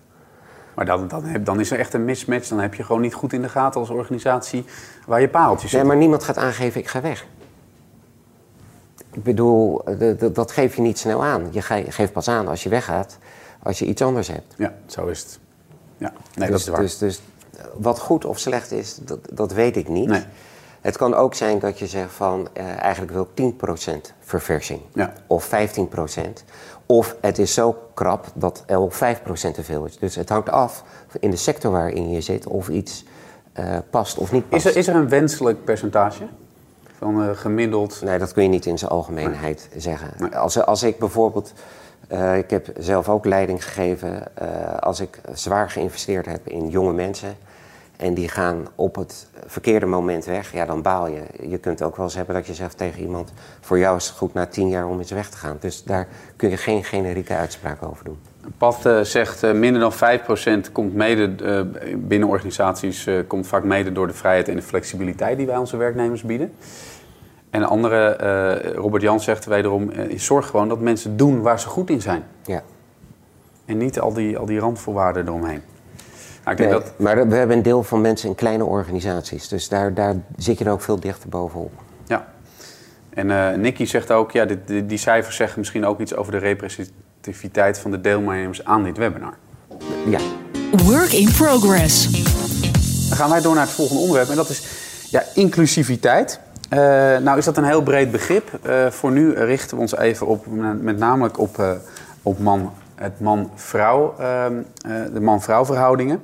[0.75, 2.49] Maar dan, dan, dan, is er echt een mismatch.
[2.49, 4.65] Dan heb je gewoon niet goed in de gaten als organisatie
[5.07, 5.81] waar je paaltjes zit.
[5.81, 7.27] Nee, maar niemand gaat aangeven, ik ga weg.
[9.13, 9.85] Ik bedoel,
[10.33, 11.49] dat geef je niet snel aan.
[11.51, 13.19] Je geeft pas aan als je weggaat,
[13.63, 14.55] als je iets anders hebt.
[14.57, 15.39] Ja, zo is het.
[15.97, 16.81] Ja, nee, dus, dat is waar.
[16.81, 17.21] Dus, dus
[17.75, 20.09] wat goed of slecht is, dat, dat weet ik niet.
[20.09, 20.25] Nee.
[20.81, 25.13] Het kan ook zijn dat je zegt van eh, eigenlijk wil ik 10% verversing Ja.
[25.27, 26.45] of 15%.
[26.93, 28.95] Of het is zo krap dat er 5%
[29.55, 29.99] te veel is.
[29.99, 30.85] Dus het hangt af
[31.21, 33.05] in de sector waarin je zit of iets
[33.53, 34.65] eh, past of niet Is past.
[34.65, 36.27] er, is er een wenselijk percentage?
[36.99, 38.01] Van eh, gemiddeld.
[38.05, 40.33] Nee, dat kun je niet in zijn algemeenheid zeggen.
[40.33, 41.53] Als, als ik bijvoorbeeld,
[42.09, 44.37] eh, ik heb zelf ook leiding gegeven,
[44.81, 47.37] als ik zwaar geïnvesteerd heb in jonge mensen
[48.03, 51.23] en die gaan op het verkeerde moment weg, ja, dan baal je.
[51.49, 54.17] Je kunt ook wel eens hebben dat je zegt tegen iemand, voor jou is het
[54.17, 55.57] goed na tien jaar om eens weg te gaan.
[55.61, 58.19] Dus daar kun je geen generieke uitspraak over doen.
[58.59, 59.93] Pat eh, zegt eh, minder dan
[60.69, 65.37] 5% komt mede eh, binnen organisaties komt vaak mede door de vrijheid en de flexibiliteit
[65.37, 66.53] die wij onze werknemers bieden.
[67.51, 71.91] En een andere, Robert Jan zegt wederom, zorg gewoon dat mensen doen waar ze goed
[71.91, 72.25] in zijn.
[72.45, 72.63] Ja.
[73.65, 75.63] En niet al die, al die randvoorwaarden eromheen.
[76.45, 79.49] Nou, ik denk Nee, dat, Maar we hebben een deel van mensen in kleine organisaties,
[79.49, 81.73] dus daar, daar zit je dan ook veel dichter bovenop.
[82.07, 82.27] ja.
[83.15, 86.33] En eh Nicky zegt ook, ja, dit, die, die cijfers zeggen misschien ook iets over
[86.33, 89.35] de representativiteit van de deelnemers aan dit webinar.
[90.07, 90.19] Ja.
[90.85, 92.11] Work in progress.
[93.09, 94.63] Dan gaan wij door naar het volgende onderwerp en dat is
[95.11, 96.41] ja, inclusiviteit.
[96.69, 96.79] Eh,
[97.19, 98.59] nou is dat een heel breed begrip.
[98.63, 100.47] Eh, voor nu richten we ons even op,
[100.81, 101.71] met namelijk op, eh,
[102.23, 106.23] op man, het man-vrouw, ehm, eh, de man-vrouw verhoudingen.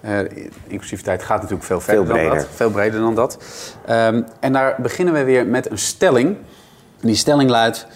[0.00, 0.18] Eh,
[0.66, 2.38] inclusiviteit gaat natuurlijk veel verder Veel dan breder.
[2.38, 2.54] dat.
[2.54, 3.38] Veel breder dan dat.
[3.86, 6.28] Ehm, en daar beginnen we weer met een stelling.
[7.00, 7.86] En die stelling luidt...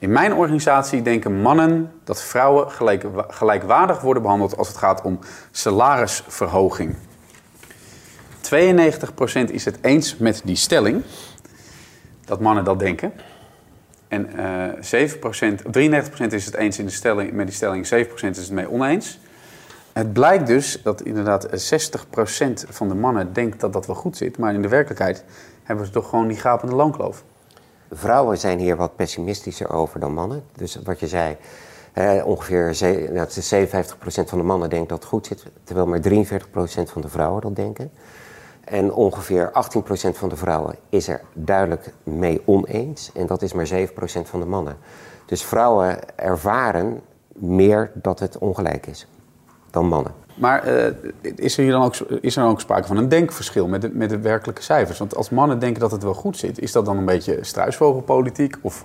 [0.00, 5.18] In mijn organisatie denken mannen dat vrouwen gelijk, gelijkwaardig worden behandeld als het gaat om
[5.50, 6.96] salarisverhoging.
[8.40, 11.02] 92% is het eens met die stelling,
[12.24, 13.12] dat mannen dat denken.
[14.08, 18.38] En eh 7%, 93% is het eens in de stelling, met die stelling, 7% is
[18.38, 19.18] het mee oneens.
[19.92, 21.48] Het blijkt dus dat inderdaad 60%
[22.68, 25.24] van de mannen denkt dat dat wel goed zit, maar in de werkelijkheid
[25.62, 27.24] hebben ze toch gewoon die gapende loonkloof.
[27.90, 30.42] Vrouwen zijn hier wat pessimistischer over dan mannen.
[30.56, 31.36] Dus wat je zei,
[31.92, 35.86] hè, ongeveer nou, het is 57% van de mannen denkt dat het goed zit, terwijl
[35.86, 37.90] maar 43% van de vrouwen dat denken.
[38.70, 39.52] En ongeveer 18%
[40.12, 43.10] van de vrouwen is er duidelijk mee oneens.
[43.14, 43.68] En dat is maar 7%
[44.22, 44.76] van de mannen.
[45.26, 47.00] Dus vrouwen ervaren
[47.34, 49.06] meer dat het ongelijk is
[49.70, 50.12] dan mannen.
[50.34, 53.66] Maar eh, is, er hier dan ook, is er dan ook sprake van een denkverschil
[53.68, 54.98] met de, met de werkelijke cijfers?
[54.98, 58.56] Want als mannen denken dat het wel goed zit, is dat dan een beetje struisvogelpolitiek?
[58.60, 58.84] Of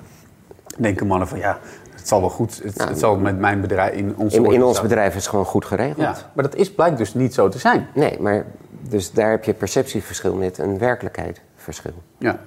[0.77, 1.59] denken mannen van ja,
[1.95, 4.81] het zal wel goed, het, het zal met mijn bedrijf in onze In, in ons
[4.81, 5.97] bedrijf is het gewoon goed geregeld.
[5.97, 7.87] Ja, maar dat is, blijkt dus niet zo te zijn.
[7.93, 8.45] Nee, maar
[8.89, 11.93] dus daar heb je perceptieverschil met een werkelijkheidsverschil.
[12.17, 12.39] Ja.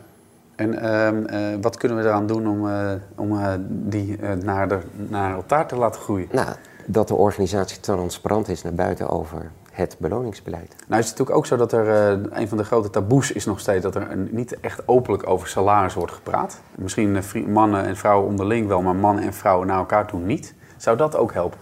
[0.57, 4.79] En ehm, eh, wat kunnen we eraan doen om, eh, om eh, die naar, de,
[4.93, 6.29] naar elkaar te laten groeien?
[6.31, 6.49] Nou,
[6.87, 10.77] dat de organisatie transparant is naar buiten over het beloningsbeleid.
[10.87, 11.89] Nou is het natuurlijk ook zo dat er
[12.33, 15.49] een van de grote taboes is nog steeds dat er een, niet echt openlijk over
[15.49, 16.61] salaris wordt gepraat.
[16.75, 20.55] Misschien mannen en vrouwen onderling wel, maar mannen en vrouwen naar elkaar toe niet.
[20.77, 21.59] Zou dat ook helpen?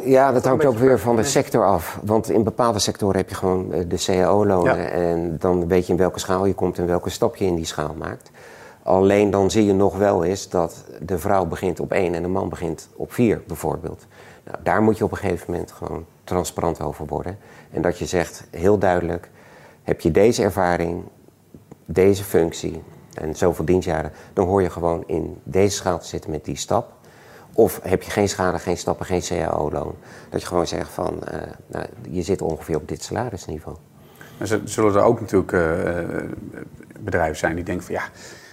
[0.00, 1.98] Ja, dat hangt ook weer van de sector af.
[2.02, 4.76] Want in bepaalde sectoren heb je gewoon eh, de cao-lonen.
[4.76, 4.88] Ja.
[4.88, 7.64] En dan weet je in welke schaal je komt en welke stap je in die
[7.64, 8.30] schaal maakt.
[8.82, 12.28] Alleen dan zie je nog wel eens dat de vrouw begint op één en de
[12.28, 14.06] man begint op vier, bijvoorbeeld.
[14.44, 17.38] Nou, daar moet je op een gegeven moment gewoon transparant over worden.
[17.70, 19.30] En dat je zegt, heel duidelijk,
[19.82, 21.02] heb je deze ervaring,
[21.84, 22.82] deze functie
[23.14, 24.12] en zoveel dienstjaren...
[24.32, 26.92] dan hoor je gewoon in deze schaal te zitten met die stap.
[27.54, 29.94] Of heb je geen schade, geen stappen, geen cao-loon.
[30.30, 33.76] Dat je gewoon zegt van, eh, nou, je zit ongeveer op dit salarisniveau.
[34.64, 36.24] Zullen er ook natuurlijk eh, eh,
[37.00, 38.02] bedrijven zijn die denken van ja,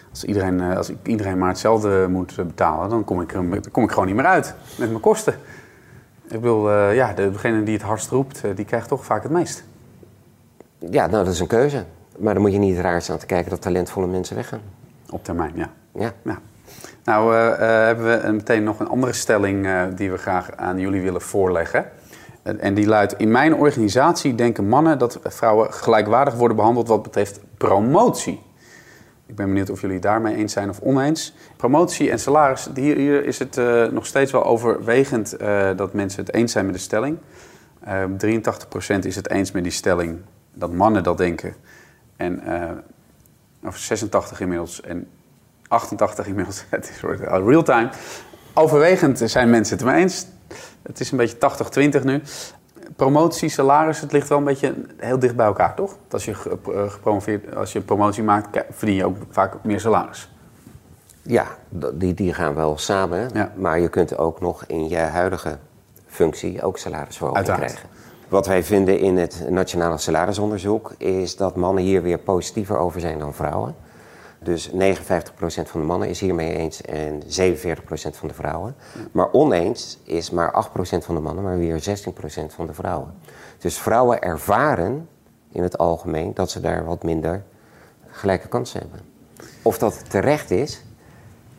[0.10, 3.90] als iedereen, als ik iedereen maar hetzelfde moet betalen, dan kom ik, dan kom ik
[3.90, 5.34] gewoon niet meer uit met mijn kosten.
[6.28, 9.64] Ik bedoel, ja, de- degene die het hardst roept, die krijgt toch vaak het meest.
[10.90, 11.86] Ja, nou, dat is een keuze.
[12.18, 14.62] Maar dan moet je niet raar staan te kijken dat talentvolle mensen weggaan.
[15.10, 15.70] Op termijn, ja.
[15.94, 16.14] Ja.
[16.24, 16.40] ja.
[17.10, 20.80] Nou, eh, eh, hebben we meteen nog een andere stelling eh, die we graag aan
[20.80, 21.86] jullie willen voorleggen.
[22.44, 27.40] En- die luidt: In mijn organisatie denken mannen dat vrouwen gelijkwaardig worden behandeld wat betreft
[27.58, 28.42] promotie.
[29.26, 31.36] Ik ben benieuwd of jullie daarmee eens zijn of oneens.
[31.58, 33.56] Promotie en salaris, hier, hier is het
[33.92, 35.38] nog steeds wel overwegend
[35.76, 37.18] dat mensen het eens zijn met de stelling.
[37.80, 40.20] Eh 83% is het eens met die stelling
[40.54, 41.56] dat mannen dat denken.
[42.16, 42.42] En
[43.64, 45.08] of 86 inmiddels en
[45.70, 46.66] 88 inmiddels.
[46.70, 47.90] Het is al real time.
[48.54, 50.26] Overwegend zijn mensen het ermee eens.
[50.82, 51.38] Het is een beetje
[52.00, 52.22] 80-20 nu.
[52.96, 55.98] Promotie, salaris, het ligt wel een beetje heel dicht bij elkaar, toch?
[56.12, 60.30] Als je eh, gepromoveerd, als je een promotie maakt, verdien je ook vaak meer salaris.
[61.22, 61.46] Ja,
[61.94, 63.30] die, die gaan wel samen.
[63.34, 63.52] Ja.
[63.56, 65.58] Maar je kunt ook nog in je huidige
[66.08, 67.90] functie ook salarisverhoging krijgen.
[68.28, 73.20] Wat wij vinden in het Nationale Salarisonderzoek is dat mannen hier weer positiever over zijn
[73.20, 73.76] dan vrouwen.
[74.42, 74.74] Dus 59%
[75.44, 77.26] van de mannen is hiermee eens en 47%
[78.12, 78.76] van de vrouwen.
[79.12, 81.84] Maar oneens is maar 8% van de mannen, maar weer 16%
[82.48, 83.14] van de vrouwen.
[83.58, 85.08] Dus vrouwen ervaren
[85.52, 87.44] in het algemeen dat ze daar wat minder
[88.08, 89.00] gelijke kansen hebben.
[89.62, 90.84] Of dat terecht is,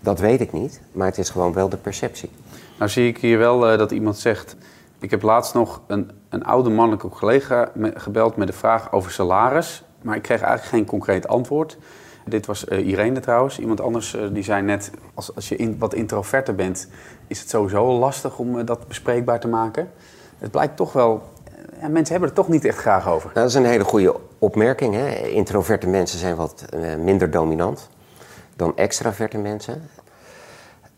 [0.00, 2.30] dat weet ik niet, maar het is gewoon wel de perceptie.
[2.78, 4.56] Nou zie ik hier wel uh, dat iemand zegt...
[4.98, 9.82] Ik heb laatst nog een, een oude mannelijke collega gebeld met de vraag over salaris.
[10.02, 11.78] Maar ik kreeg eigenlijk geen concreet antwoord.
[12.24, 13.58] Dit was uh, Irene trouwens.
[13.58, 16.88] Iemand anders uh, die zei net, als, als je in, wat introverter bent...
[17.26, 19.90] is het sowieso lastig om dat bespreekbaar te maken.
[20.38, 21.22] Het blijkt toch wel...
[21.80, 23.30] Ja, mensen hebben het toch niet echt graag over.
[23.34, 24.94] Nou, dat is een hele goede opmerking.
[24.94, 25.16] Hè?
[25.16, 26.64] Introverte mensen zijn wat
[26.98, 27.88] minder dominant
[28.56, 29.82] dan extraverte mensen.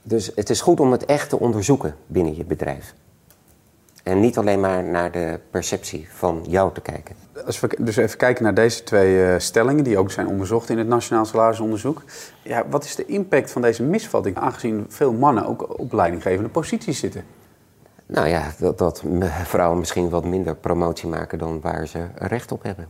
[0.03, 2.95] Dus het is goed om het echt te onderzoeken binnen je bedrijf.
[4.03, 7.15] En niet alleen maar naar de perceptie van jou te kijken.
[7.47, 10.79] Als we dus even kijken naar deze twee uh, stellingen, die ook zijn onderzocht in
[10.79, 12.03] het Nationaal Salarisonderzoek.
[12.43, 16.99] Ja, wat is de impact van deze misvatting, aangezien veel mannen ook op leidinggevende posities
[16.99, 17.25] zitten?
[18.07, 19.03] Nou ja, dat, dat
[19.45, 22.87] vrouwen misschien wat minder promotie maken dan waar ze recht op hebben.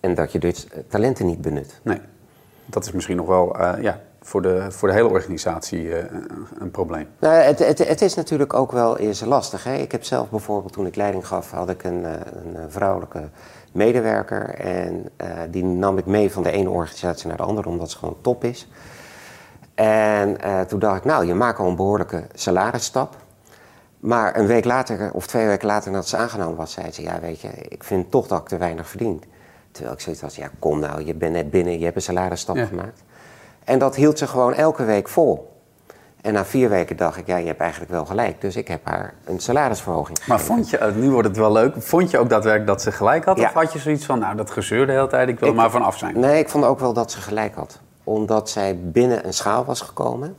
[0.00, 1.80] En dat je dus talenten niet benut.
[1.82, 2.00] Nee,
[2.66, 5.96] dat is misschien nog wel uh, ja, voor de, voor de hele organisatie uh,
[6.58, 7.06] een probleem?
[7.18, 9.64] Nou, het, het, het, is natuurlijk ook wel eens lastig.
[9.64, 9.74] Hè?
[9.74, 12.12] Ik heb zelf bijvoorbeeld, toen ik leiding gaf, had ik een, eh,
[12.44, 13.28] een vrouwelijke
[13.72, 14.54] medewerker.
[14.54, 17.98] En uh, die nam ik mee van de ene organisatie naar de andere, omdat ze
[17.98, 18.68] gewoon top is.
[19.74, 20.36] En
[20.68, 23.16] toen dacht ik, nou, je maakt al een behoorlijke salarisstap.
[24.02, 27.20] Maar een week later, of twee weken later nadat ze aangenomen was, zei ze: Ja,
[27.20, 29.22] weet je, ik vind toch dat ik te weinig verdien.
[29.70, 32.56] Terwijl ik zoiets was: Ja, kom nou, je bent net binnen, je hebt een salarisstap
[32.56, 33.02] gemaakt.
[33.64, 35.50] En dat hield ze gewoon elke week vol.
[36.20, 38.40] En na vier weken dacht ik, ja, je hebt eigenlijk wel gelijk.
[38.40, 40.36] Dus ik heb haar een salarisverhoging gegeven.
[40.36, 42.92] Maar vond je, eh, nu wordt het wel leuk, vond je ook daadwerkelijk dat ze
[42.92, 43.38] gelijk had?
[43.38, 45.70] Of had je zoiets van, nou, dat gezeur de hele tijd, ik wil er maar
[45.70, 46.20] vanaf zijn?
[46.20, 47.80] Nee, ik vond ook wel dat ze gelijk had.
[48.04, 50.36] Omdat zij binnen een schaal was gekomen.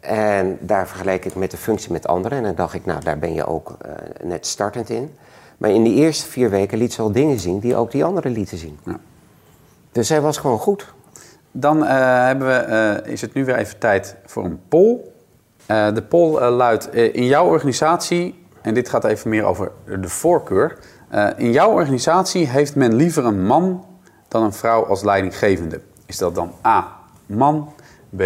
[0.00, 2.38] En daar vergeleek ik met de functie met anderen.
[2.38, 5.14] En dan dacht ik, nou, daar ben je ook uh, net startend in.
[5.56, 8.32] Maar in die eerste vier weken liet ze al dingen zien die ook die anderen
[8.32, 8.78] lieten zien.
[8.84, 8.98] Ja.
[9.92, 10.94] Dus zij was gewoon goed.
[11.52, 11.88] Dan uh,
[12.24, 12.66] hebben we,
[13.04, 14.98] uh, is het nu weer even tijd voor een poll.
[15.66, 20.78] Uh, de poll luidt: In jouw organisatie, en dit gaat even meer over de voorkeur.
[21.36, 23.84] in jouw organisatie heeft men liever een man
[24.28, 25.80] dan een vrouw als leidinggevende.
[26.06, 27.72] Is dat dan A, man,
[28.16, 28.22] B,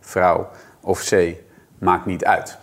[0.00, 0.48] vrouw
[0.80, 1.34] of C,
[1.78, 2.58] maakt niet uit?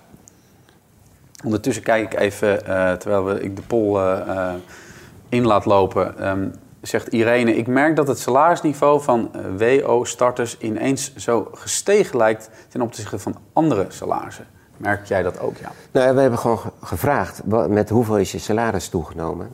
[1.44, 2.64] Ondertussen kijk ik even,
[3.00, 4.22] terwijl we, ik de poll
[5.30, 6.30] in laat lopen.
[6.30, 12.50] Um, zegt Irene, ik merk dat het salarisniveau van eh, WO-starters ineens zo gestegen lijkt
[12.68, 14.46] ten opzichte van andere salarissen.
[14.78, 15.72] Merk jij dat ook, ja?
[15.92, 19.50] Nou, we hebben gewoon gevraagd met hoeveel is je salaris toegenomen.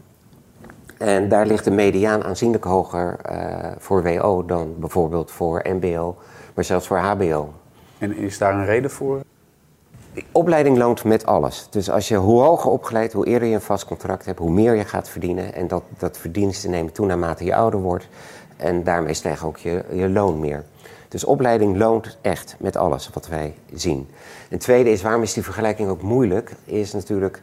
[0.98, 6.18] En daar ligt de mediaan aanzienlijk hoger uh, voor WO dan bijvoorbeeld voor MBO,
[6.54, 7.54] maar zelfs voor HBO.
[7.98, 9.22] En is daar een reden voor?
[10.32, 11.68] Opleiding loont met alles.
[11.70, 14.76] Dus als je hoe hoger opgeleid, hoe eerder je een vast contract hebt, hoe meer
[14.76, 15.54] je gaat verdienen.
[15.54, 18.08] En dat, dat verdiensten nemen toe naarmate je ouder wordt.
[18.58, 20.64] En daarmee stijgt ook je, je loon meer.
[21.08, 24.10] Dus opleiding loont echt met alles wat wij zien.
[24.50, 26.52] En tweede is, waarom is die vergelijking ook moeilijk?
[26.66, 27.42] Is natuurlijk,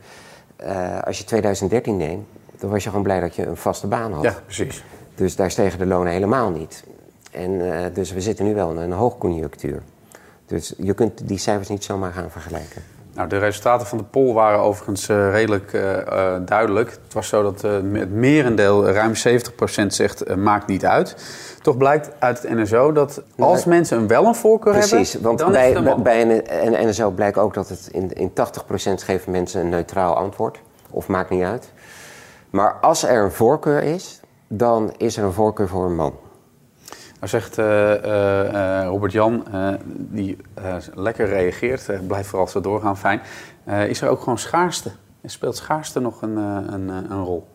[0.62, 2.26] uh, als je 2013 neemt,
[2.58, 4.22] dan was je gewoon blij dat je een vaste baan had.
[4.22, 4.84] Ja, precies.
[5.14, 6.84] Dus daar stegen de lonen helemaal niet.
[7.30, 9.82] En uh, dus we zitten nu wel in een hoogconjunctuur.
[10.46, 12.82] Dus je kunt die cijfers niet zomaar gaan vergelijken.
[13.14, 16.90] Nou, de resultaten van de poll waren overigens uh, redelijk uh, uh, duidelijk.
[16.90, 19.12] Het was zo dat het merendeel, ruim
[19.82, 21.16] 70% zegt maakt niet uit.
[21.62, 25.36] Toch blijkt uit het NSO dat als mensen een wel een voorkeur Precies, hebben...
[25.36, 25.52] Precies,
[25.82, 28.32] want bij, bij een, NSO blijkt ook dat het in, in 80%
[28.94, 30.60] geven mensen een neutraal antwoord.
[30.90, 31.72] Of maakt niet uit.
[32.50, 36.14] Maar als er een voorkeur is, dan is er een voorkeur voor een man.
[37.24, 39.44] Nou zegt uh, uh, Robert-Jan,
[39.88, 40.36] die
[40.94, 43.20] lekker reageert, blijft vooral zo doorgaan, fijn.
[43.88, 44.90] is er ook gewoon schaarste?
[45.24, 47.46] Speelt schaarste nog een, een, een rol?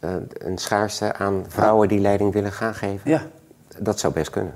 [0.00, 3.10] een schaarste aan vrouwen die leiding willen gaan geven?
[3.10, 3.22] Ja.
[3.78, 4.54] Dat zou best kunnen.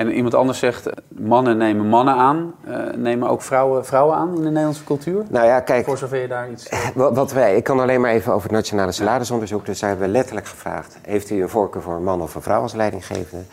[0.00, 2.54] En iemand anders zegt, mannen nemen mannen aan.
[2.68, 5.24] Uh, nemen ook vrouwen vrouwen aan in de Nederlandse cultuur?
[5.28, 5.84] Nou ja, kijk...
[5.84, 6.68] Voor zover je daar iets...
[6.94, 9.66] Wat wij, ik kan alleen maar even over het Nationale Salarisonderzoek.
[9.66, 10.98] Dus daar hebben we letterlijk gevraagd.
[11.02, 13.44] Heeft u een voorkeur voor een man of een vrouw als leidinggevende?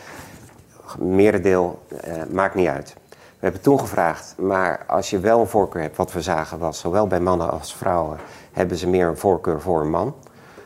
[1.00, 2.96] Merendeel uh, maakt niet uit.
[3.10, 5.98] We hebben toen gevraagd, maar als je wel een voorkeur hebt...
[5.98, 8.18] wat we zagen was, zowel bij mannen als vrouwen...
[8.54, 10.16] hebben ze meer een voorkeur voor een man.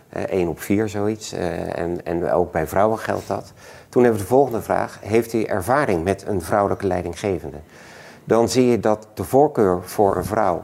[0.10, 1.32] Eén uh, op vier zoiets.
[1.32, 3.54] en, en ook bij vrouwen geldt dat.
[3.92, 5.00] Toen hebben we de volgende vraag.
[5.02, 7.58] Heeft u ervaring met een vrouwelijke leidinggevende?
[8.24, 10.64] Dan zie je dat de voorkeur voor een vrouw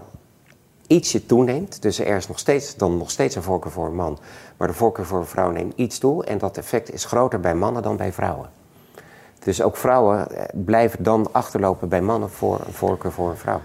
[0.88, 1.82] ietsje toeneemt.
[1.82, 4.20] Dus er is nog steeds, dan nog steeds een voorkeur voor een man.
[4.58, 6.26] Maar de voorkeur voor een vrouw neemt iets toe.
[6.26, 8.50] En dat effect is groter bij mannen dan bij vrouwen.
[9.40, 13.62] Dus ook vrouwen eh, blijven dan achterlopen bij mannen voor een voorkeur voor een vrouw.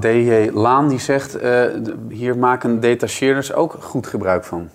[0.00, 1.64] DJ Laan die zegt, uh,
[2.08, 4.68] hier maken detacheerders ook goed gebruik van.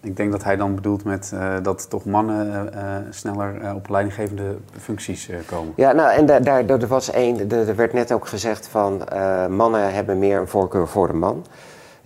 [0.00, 4.56] Ik denk dat hij dan bedoelt met uh, dat toch mannen uh, sneller op leidinggevende
[4.80, 5.72] functies komen.
[5.76, 9.02] Ja, nou en daar, daar er was één, er werd net ook gezegd van
[9.48, 11.46] mannen hebben meer een voorkeur voor de man.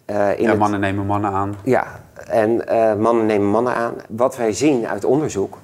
[0.06, 1.54] ja, het, mannen nemen mannen aan.
[1.64, 1.86] Ja,
[2.26, 2.56] en
[3.00, 3.94] mannen nemen mannen aan.
[4.08, 5.58] Wat wij zien uit onderzoek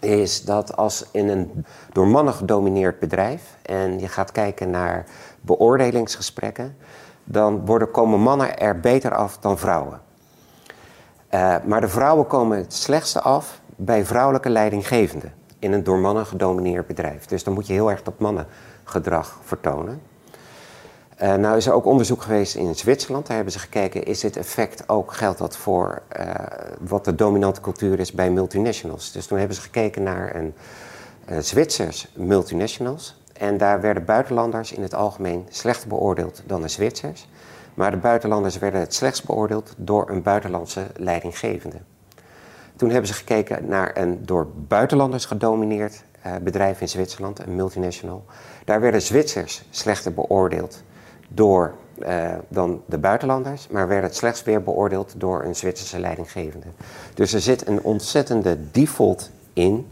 [0.00, 5.04] is dat als in een door mannen gedomineerd bedrijf en je gaat kijken naar
[5.40, 6.76] beoordelingsgesprekken,
[7.24, 10.00] dan worden, komen mannen er beter af dan vrouwen.
[11.34, 16.26] Uh, maar de vrouwen komen het slechtste af bij vrouwelijke leidinggevenden in een door mannen
[16.26, 17.26] gedomineerd bedrijf.
[17.26, 20.00] Dus dan moet je heel erg dat mannengedrag vertonen.
[21.22, 23.26] Uh, nou is er ook onderzoek geweest in Zwitserland.
[23.26, 26.30] Daar hebben ze gekeken, is dit effect ook, geldt dat voor uh,
[26.80, 29.12] wat de dominante cultuur is bij multinationals.
[29.12, 30.54] Dus toen hebben ze gekeken naar een
[31.44, 33.20] Zwitsers multinationals.
[33.32, 37.28] En daar werden buitenlanders in het algemeen slechter beoordeeld dan de Zwitsers.
[37.78, 41.76] Maar de buitenlanders werden het slechtst beoordeeld door een buitenlandse leidinggevende.
[42.76, 48.24] Toen hebben ze gekeken naar een door buitenlanders gedomineerd uh, bedrijf in Zwitserland, een multinational.
[48.64, 50.82] Daar werden Zwitsers slechter beoordeeld
[51.28, 56.66] door, uh, dan de buitenlanders, maar werden het slechts weer beoordeeld door een Zwitserse leidinggevende.
[57.14, 59.90] Dus er zit een ontzettende default in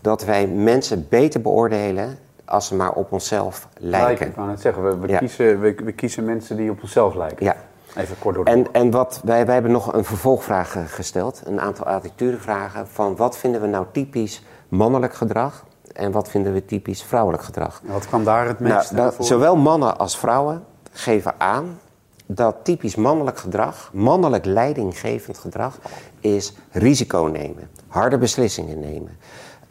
[0.00, 2.18] dat wij mensen beter beoordelen
[2.50, 4.06] als ze maar op onszelf lijken.
[4.06, 7.14] lijken ik kan het zeggen, we, we kiezen, we, we, kiezen mensen die op onszelf
[7.14, 7.44] lijken.
[7.44, 7.56] Ja.
[7.96, 8.44] Even kort door.
[8.44, 13.38] En, en wat, wij, wij hebben nog een vervolgvraag gesteld, een aantal attitudevragen van wat
[13.38, 17.82] vinden we nou typisch mannelijk gedrag en wat vinden we typisch vrouwelijk gedrag.
[17.86, 21.78] En wat kwam daar het meest nou, Zowel mannen als vrouwen geven aan
[22.26, 25.78] dat typisch mannelijk gedrag, mannelijk leidinggevend gedrag,
[26.20, 29.18] is risico nemen, harde beslissingen nemen,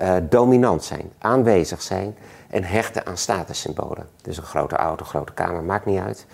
[0.02, 2.16] uh, dominant zijn, aanwezig zijn
[2.50, 4.10] en hechten aan statussymbolen.
[4.22, 6.26] Dus een grote auto, grote kamer, maakt niet uit.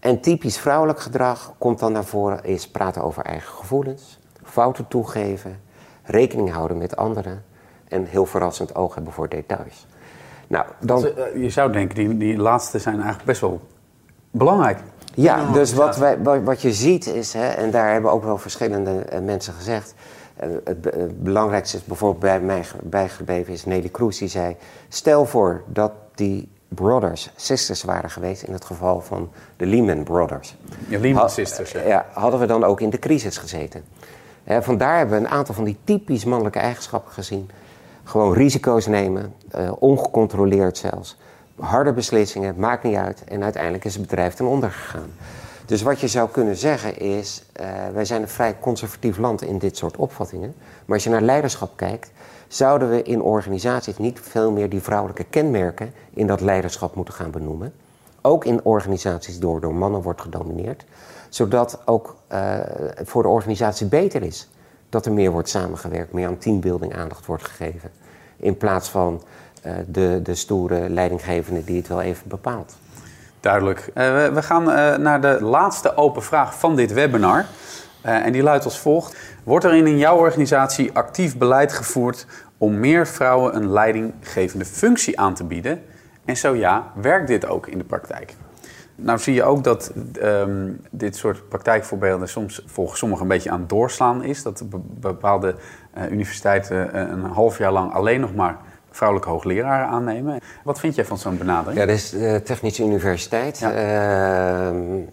[0.00, 5.60] En typisch vrouwelijk gedrag komt dan naar voren, is praten over eigen gevoelens, fouten toegeven,
[6.02, 7.44] rekening houden met anderen
[7.88, 9.86] en heel verrassend oog hebben voor details.
[10.46, 11.06] Nou, dan...
[11.06, 13.60] Eh, je zou denken, die, die laatste zijn eigenlijk best wel
[14.30, 14.78] belangrijk.
[15.14, 19.00] Ja, dus wat, wij, wat je ziet is, hè, en daar hebben ook wel verschillende
[19.00, 19.94] eh, mensen gezegd,
[20.64, 24.18] het, belangrijkste is bijvoorbeeld bij mij bijgebleven is Nelly Kroes.
[24.18, 24.56] Die zei,
[24.88, 30.56] stel voor dat die brothers sisters waren geweest in het geval van de Lehman Brothers.
[30.88, 31.72] Ja, Lehman Sisters.
[31.72, 32.06] Ja.
[32.12, 33.84] hadden we dan ook in de crisis gezeten.
[34.46, 37.50] vandaar hebben we een aantal van die typisch mannelijke eigenschappen gezien.
[38.04, 41.16] Gewoon risico's nemen, uh, ongecontroleerd zelfs.
[41.58, 43.24] Harde beslissingen, maakt niet uit.
[43.24, 45.10] En uiteindelijk is het bedrijf ten onder gegaan.
[45.66, 49.58] Dus wat je zou kunnen zeggen is, uh, wij zijn een vrij conservatief land in
[49.58, 50.54] dit soort opvattingen.
[50.84, 52.10] Maar als je naar leiderschap kijkt,
[52.48, 57.30] zouden we in organisaties niet veel meer die vrouwelijke kenmerken in dat leiderschap moeten gaan
[57.30, 57.72] benoemen.
[58.20, 60.84] Ook in organisaties door, door mannen wordt gedomineerd.
[61.28, 62.58] Zodat ook uh,
[63.04, 64.48] voor de organisatie beter is
[64.88, 67.90] dat er meer wordt samengewerkt, meer aan teambuilding aandacht wordt gegeven.
[68.36, 69.22] In plaats van
[69.66, 72.74] uh, de, de stoere leidinggevende die het wel even bepaalt.
[73.42, 73.80] Duidelijk.
[73.80, 73.94] Uh,
[74.28, 77.38] we, gaan uh, naar de laatste open vraag van dit webinar.
[77.38, 79.16] Uh, en die luidt als volgt.
[79.44, 82.26] Wordt er in jouw organisatie actief beleid gevoerd
[82.58, 85.82] om meer vrouwen een leidinggevende functie aan te bieden?
[86.24, 88.34] En zo ja, werkt dit ook in de praktijk?
[88.94, 93.60] Nou zie je ook dat um, dit soort praktijkvoorbeelden soms volgens sommigen een beetje aan
[93.60, 94.42] het doorslaan is.
[94.42, 94.64] Dat
[95.00, 95.54] bepaalde
[96.10, 98.56] universiteiten een half jaar lang alleen nog maar
[98.92, 100.40] vrouwelijke hoogleraren aannemen.
[100.64, 101.80] Wat vind jij van zo'n benadering?
[101.80, 103.58] Ja, is de Technische Universiteit.
[103.58, 104.70] Ja.
[104.70, 105.04] Uh,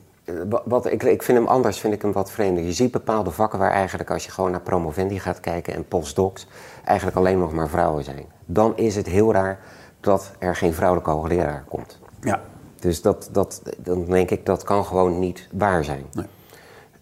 [0.65, 2.63] wat, ik, ik vind hem anders, vind ik hem wat vreemder.
[2.63, 6.47] Je ziet bepaalde vakken waar eigenlijk als je gewoon naar promovendi gaat kijken en postdocs,
[6.83, 8.25] eigenlijk alleen nog maar vrouwen zijn.
[8.45, 9.59] Dan is het heel raar
[9.99, 11.99] dat er geen vrouwelijke hoogleraar komt.
[12.21, 12.41] Ja.
[12.79, 16.05] Dus dat, dat, dan denk ik, dat kan gewoon niet waar zijn.
[16.13, 16.25] Nee.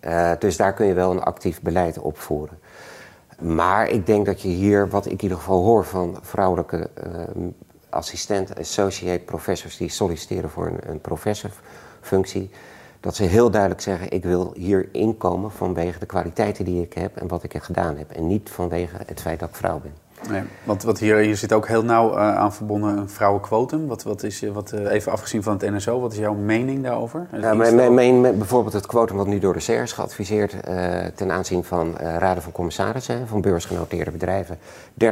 [0.02, 2.60] Uh, dus daar kun je wel een actief beleid op voeren.
[3.42, 7.48] Maar ik denk dat je hier, wat ik in ieder geval hoor van vrouwelijke uh,
[7.90, 12.50] assistent, associate professors die solliciteren voor een, een professorfunctie,
[13.00, 17.18] dat ze heel duidelijk zeggen: ik wil hier inkomen vanwege de kwaliteiten die ik heb
[17.18, 18.12] en wat ik er gedaan heb.
[18.12, 20.07] En niet vanwege het feit dat ik vrouw ben.
[20.30, 23.88] Nee, want wat hier, hier zit ook heel nauw uh, aan verbonden een vrouwenquotum.
[23.88, 27.28] Wat, wat is, wat, uh, even afgezien van het NSO, wat is jouw mening daarover?
[27.40, 31.32] Ja, mijn, mijn, bijvoorbeeld het quotum wat nu door de CER is geadviseerd uh, ten
[31.32, 34.58] aanzien van raden van commissarissen, van beursgenoteerde bedrijven,
[35.04, 35.08] 30%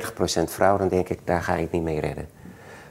[0.45, 2.27] vrouw, dan denk ik, daar ga ik niet mee redden.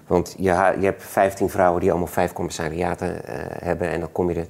[0.06, 3.20] Want je, je hebt 15 vrouwen die allemaal vijf commissariaten
[3.62, 4.48] hebben en dan kom je er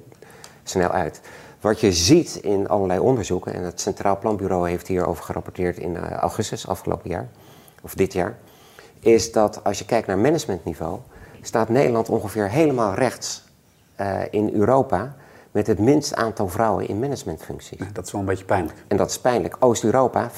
[0.63, 1.21] snel uit.
[1.61, 6.67] Wat je ziet in allerlei onderzoeken, en het Centraal Planbureau heeft hierover gerapporteerd in augustus
[6.67, 7.27] afgelopen jaar,
[7.85, 8.37] of dit jaar,
[8.99, 10.99] is dat als je kijkt naar managementniveau,
[11.41, 13.43] staat Nederland ongeveer helemaal rechts
[14.01, 15.15] uh, in Europa
[15.51, 17.79] met het minst aantal vrouwen in managementfuncties.
[17.93, 18.77] Dat is wel een beetje pijnlijk.
[18.87, 19.55] En dat is pijnlijk.
[19.59, 20.33] Oost-Europa 50%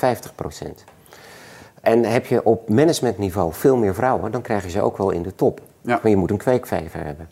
[1.82, 5.22] En heb je op managementniveau veel meer vrouwen, dan krijg je ze ook wel in
[5.22, 5.62] de top.
[5.82, 6.00] Ja.
[6.02, 7.30] Maar je moet een kweekvijver hebben.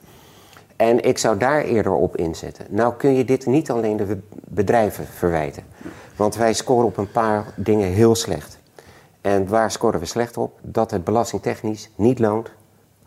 [0.76, 2.66] En ik zou daar eerder op inzetten.
[2.70, 5.64] Nou kun je dit niet alleen de bedrijven verwijten.
[6.16, 8.60] Want wij scoren op een paar dingen heel slecht.
[9.26, 10.60] En waar scoren we slecht op?
[10.62, 12.52] Dat het belastingtechnisch niet loont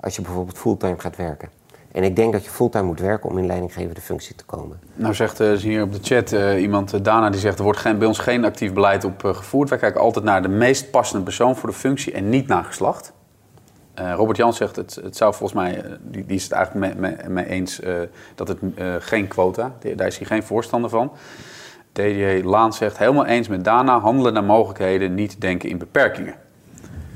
[0.01, 1.49] als je bijvoorbeeld fulltime gaat werken.
[1.93, 4.81] En ik denk dat je fulltime moet werken om in leidinggevende functie te komen.
[4.95, 7.59] Nou zegt uh, hier op de chat uh, iemand, uh, Dana, die zegt...
[7.59, 9.69] er wordt geen, bij ons geen actief beleid op gevoerd.
[9.69, 13.12] Wij kijken altijd naar de meest passende persoon voor de functie en niet naar geslacht.
[13.95, 17.29] Robert Jan zegt, het, het zou volgens mij, die, die is het eigenlijk mee, mee,
[17.29, 17.81] mee eens...
[18.35, 18.59] dat het
[18.99, 21.12] geen quota, daar is hij geen voorstander van.
[21.99, 24.01] DDJ Laan zegt, helemaal eens met Dana...
[24.01, 26.34] handelen naar mogelijkheden, niet denken in beperkingen.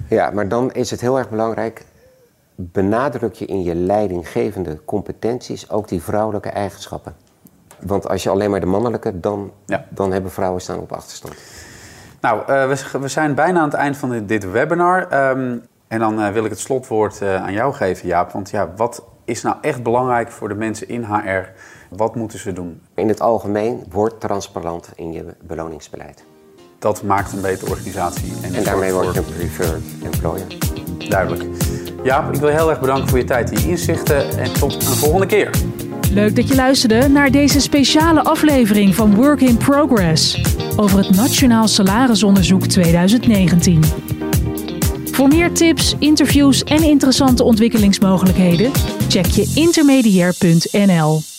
[0.08, 1.84] Ja, maar dan is het heel erg belangrijk
[2.54, 7.14] benadruk je in je leidinggevende competenties ook die vrouwelijke eigenschappen.
[7.80, 9.52] Want als je alleen maar de mannelijke, dan,
[9.88, 11.34] dan hebben vrouwen staan op achterstand.
[12.20, 15.30] Nou, uh, we, we, zijn bijna aan het eind van dit, dit webinar.
[15.30, 18.30] Um, en dan uh, wil ik het slotwoord uh, aan jou geven, Jaap.
[18.32, 21.48] Want ja, wat is nou echt belangrijk voor de mensen in HR?
[21.96, 22.80] Wat moeten ze doen?
[22.94, 26.24] In het algemeen, word transparant in je beloningsbeleid.
[26.78, 28.32] Dat maakt een betere organisatie.
[28.42, 30.46] En, en daarmee word je een preferred employer.
[31.08, 31.44] Duidelijk.
[32.02, 34.96] Jaap, ik wil heel erg bedanken voor je tijd en je inzichten en tot een
[34.96, 35.50] volgende keer.
[36.10, 40.42] Leuk dat je luisterde naar deze speciale aflevering van Work in Progress
[40.76, 43.82] over het Nationaal Salarisonderzoek 2019.
[45.12, 48.72] Voor meer tips, interviews en interessante ontwikkelingsmogelijkheden
[49.08, 51.31] check je intermediair.nl.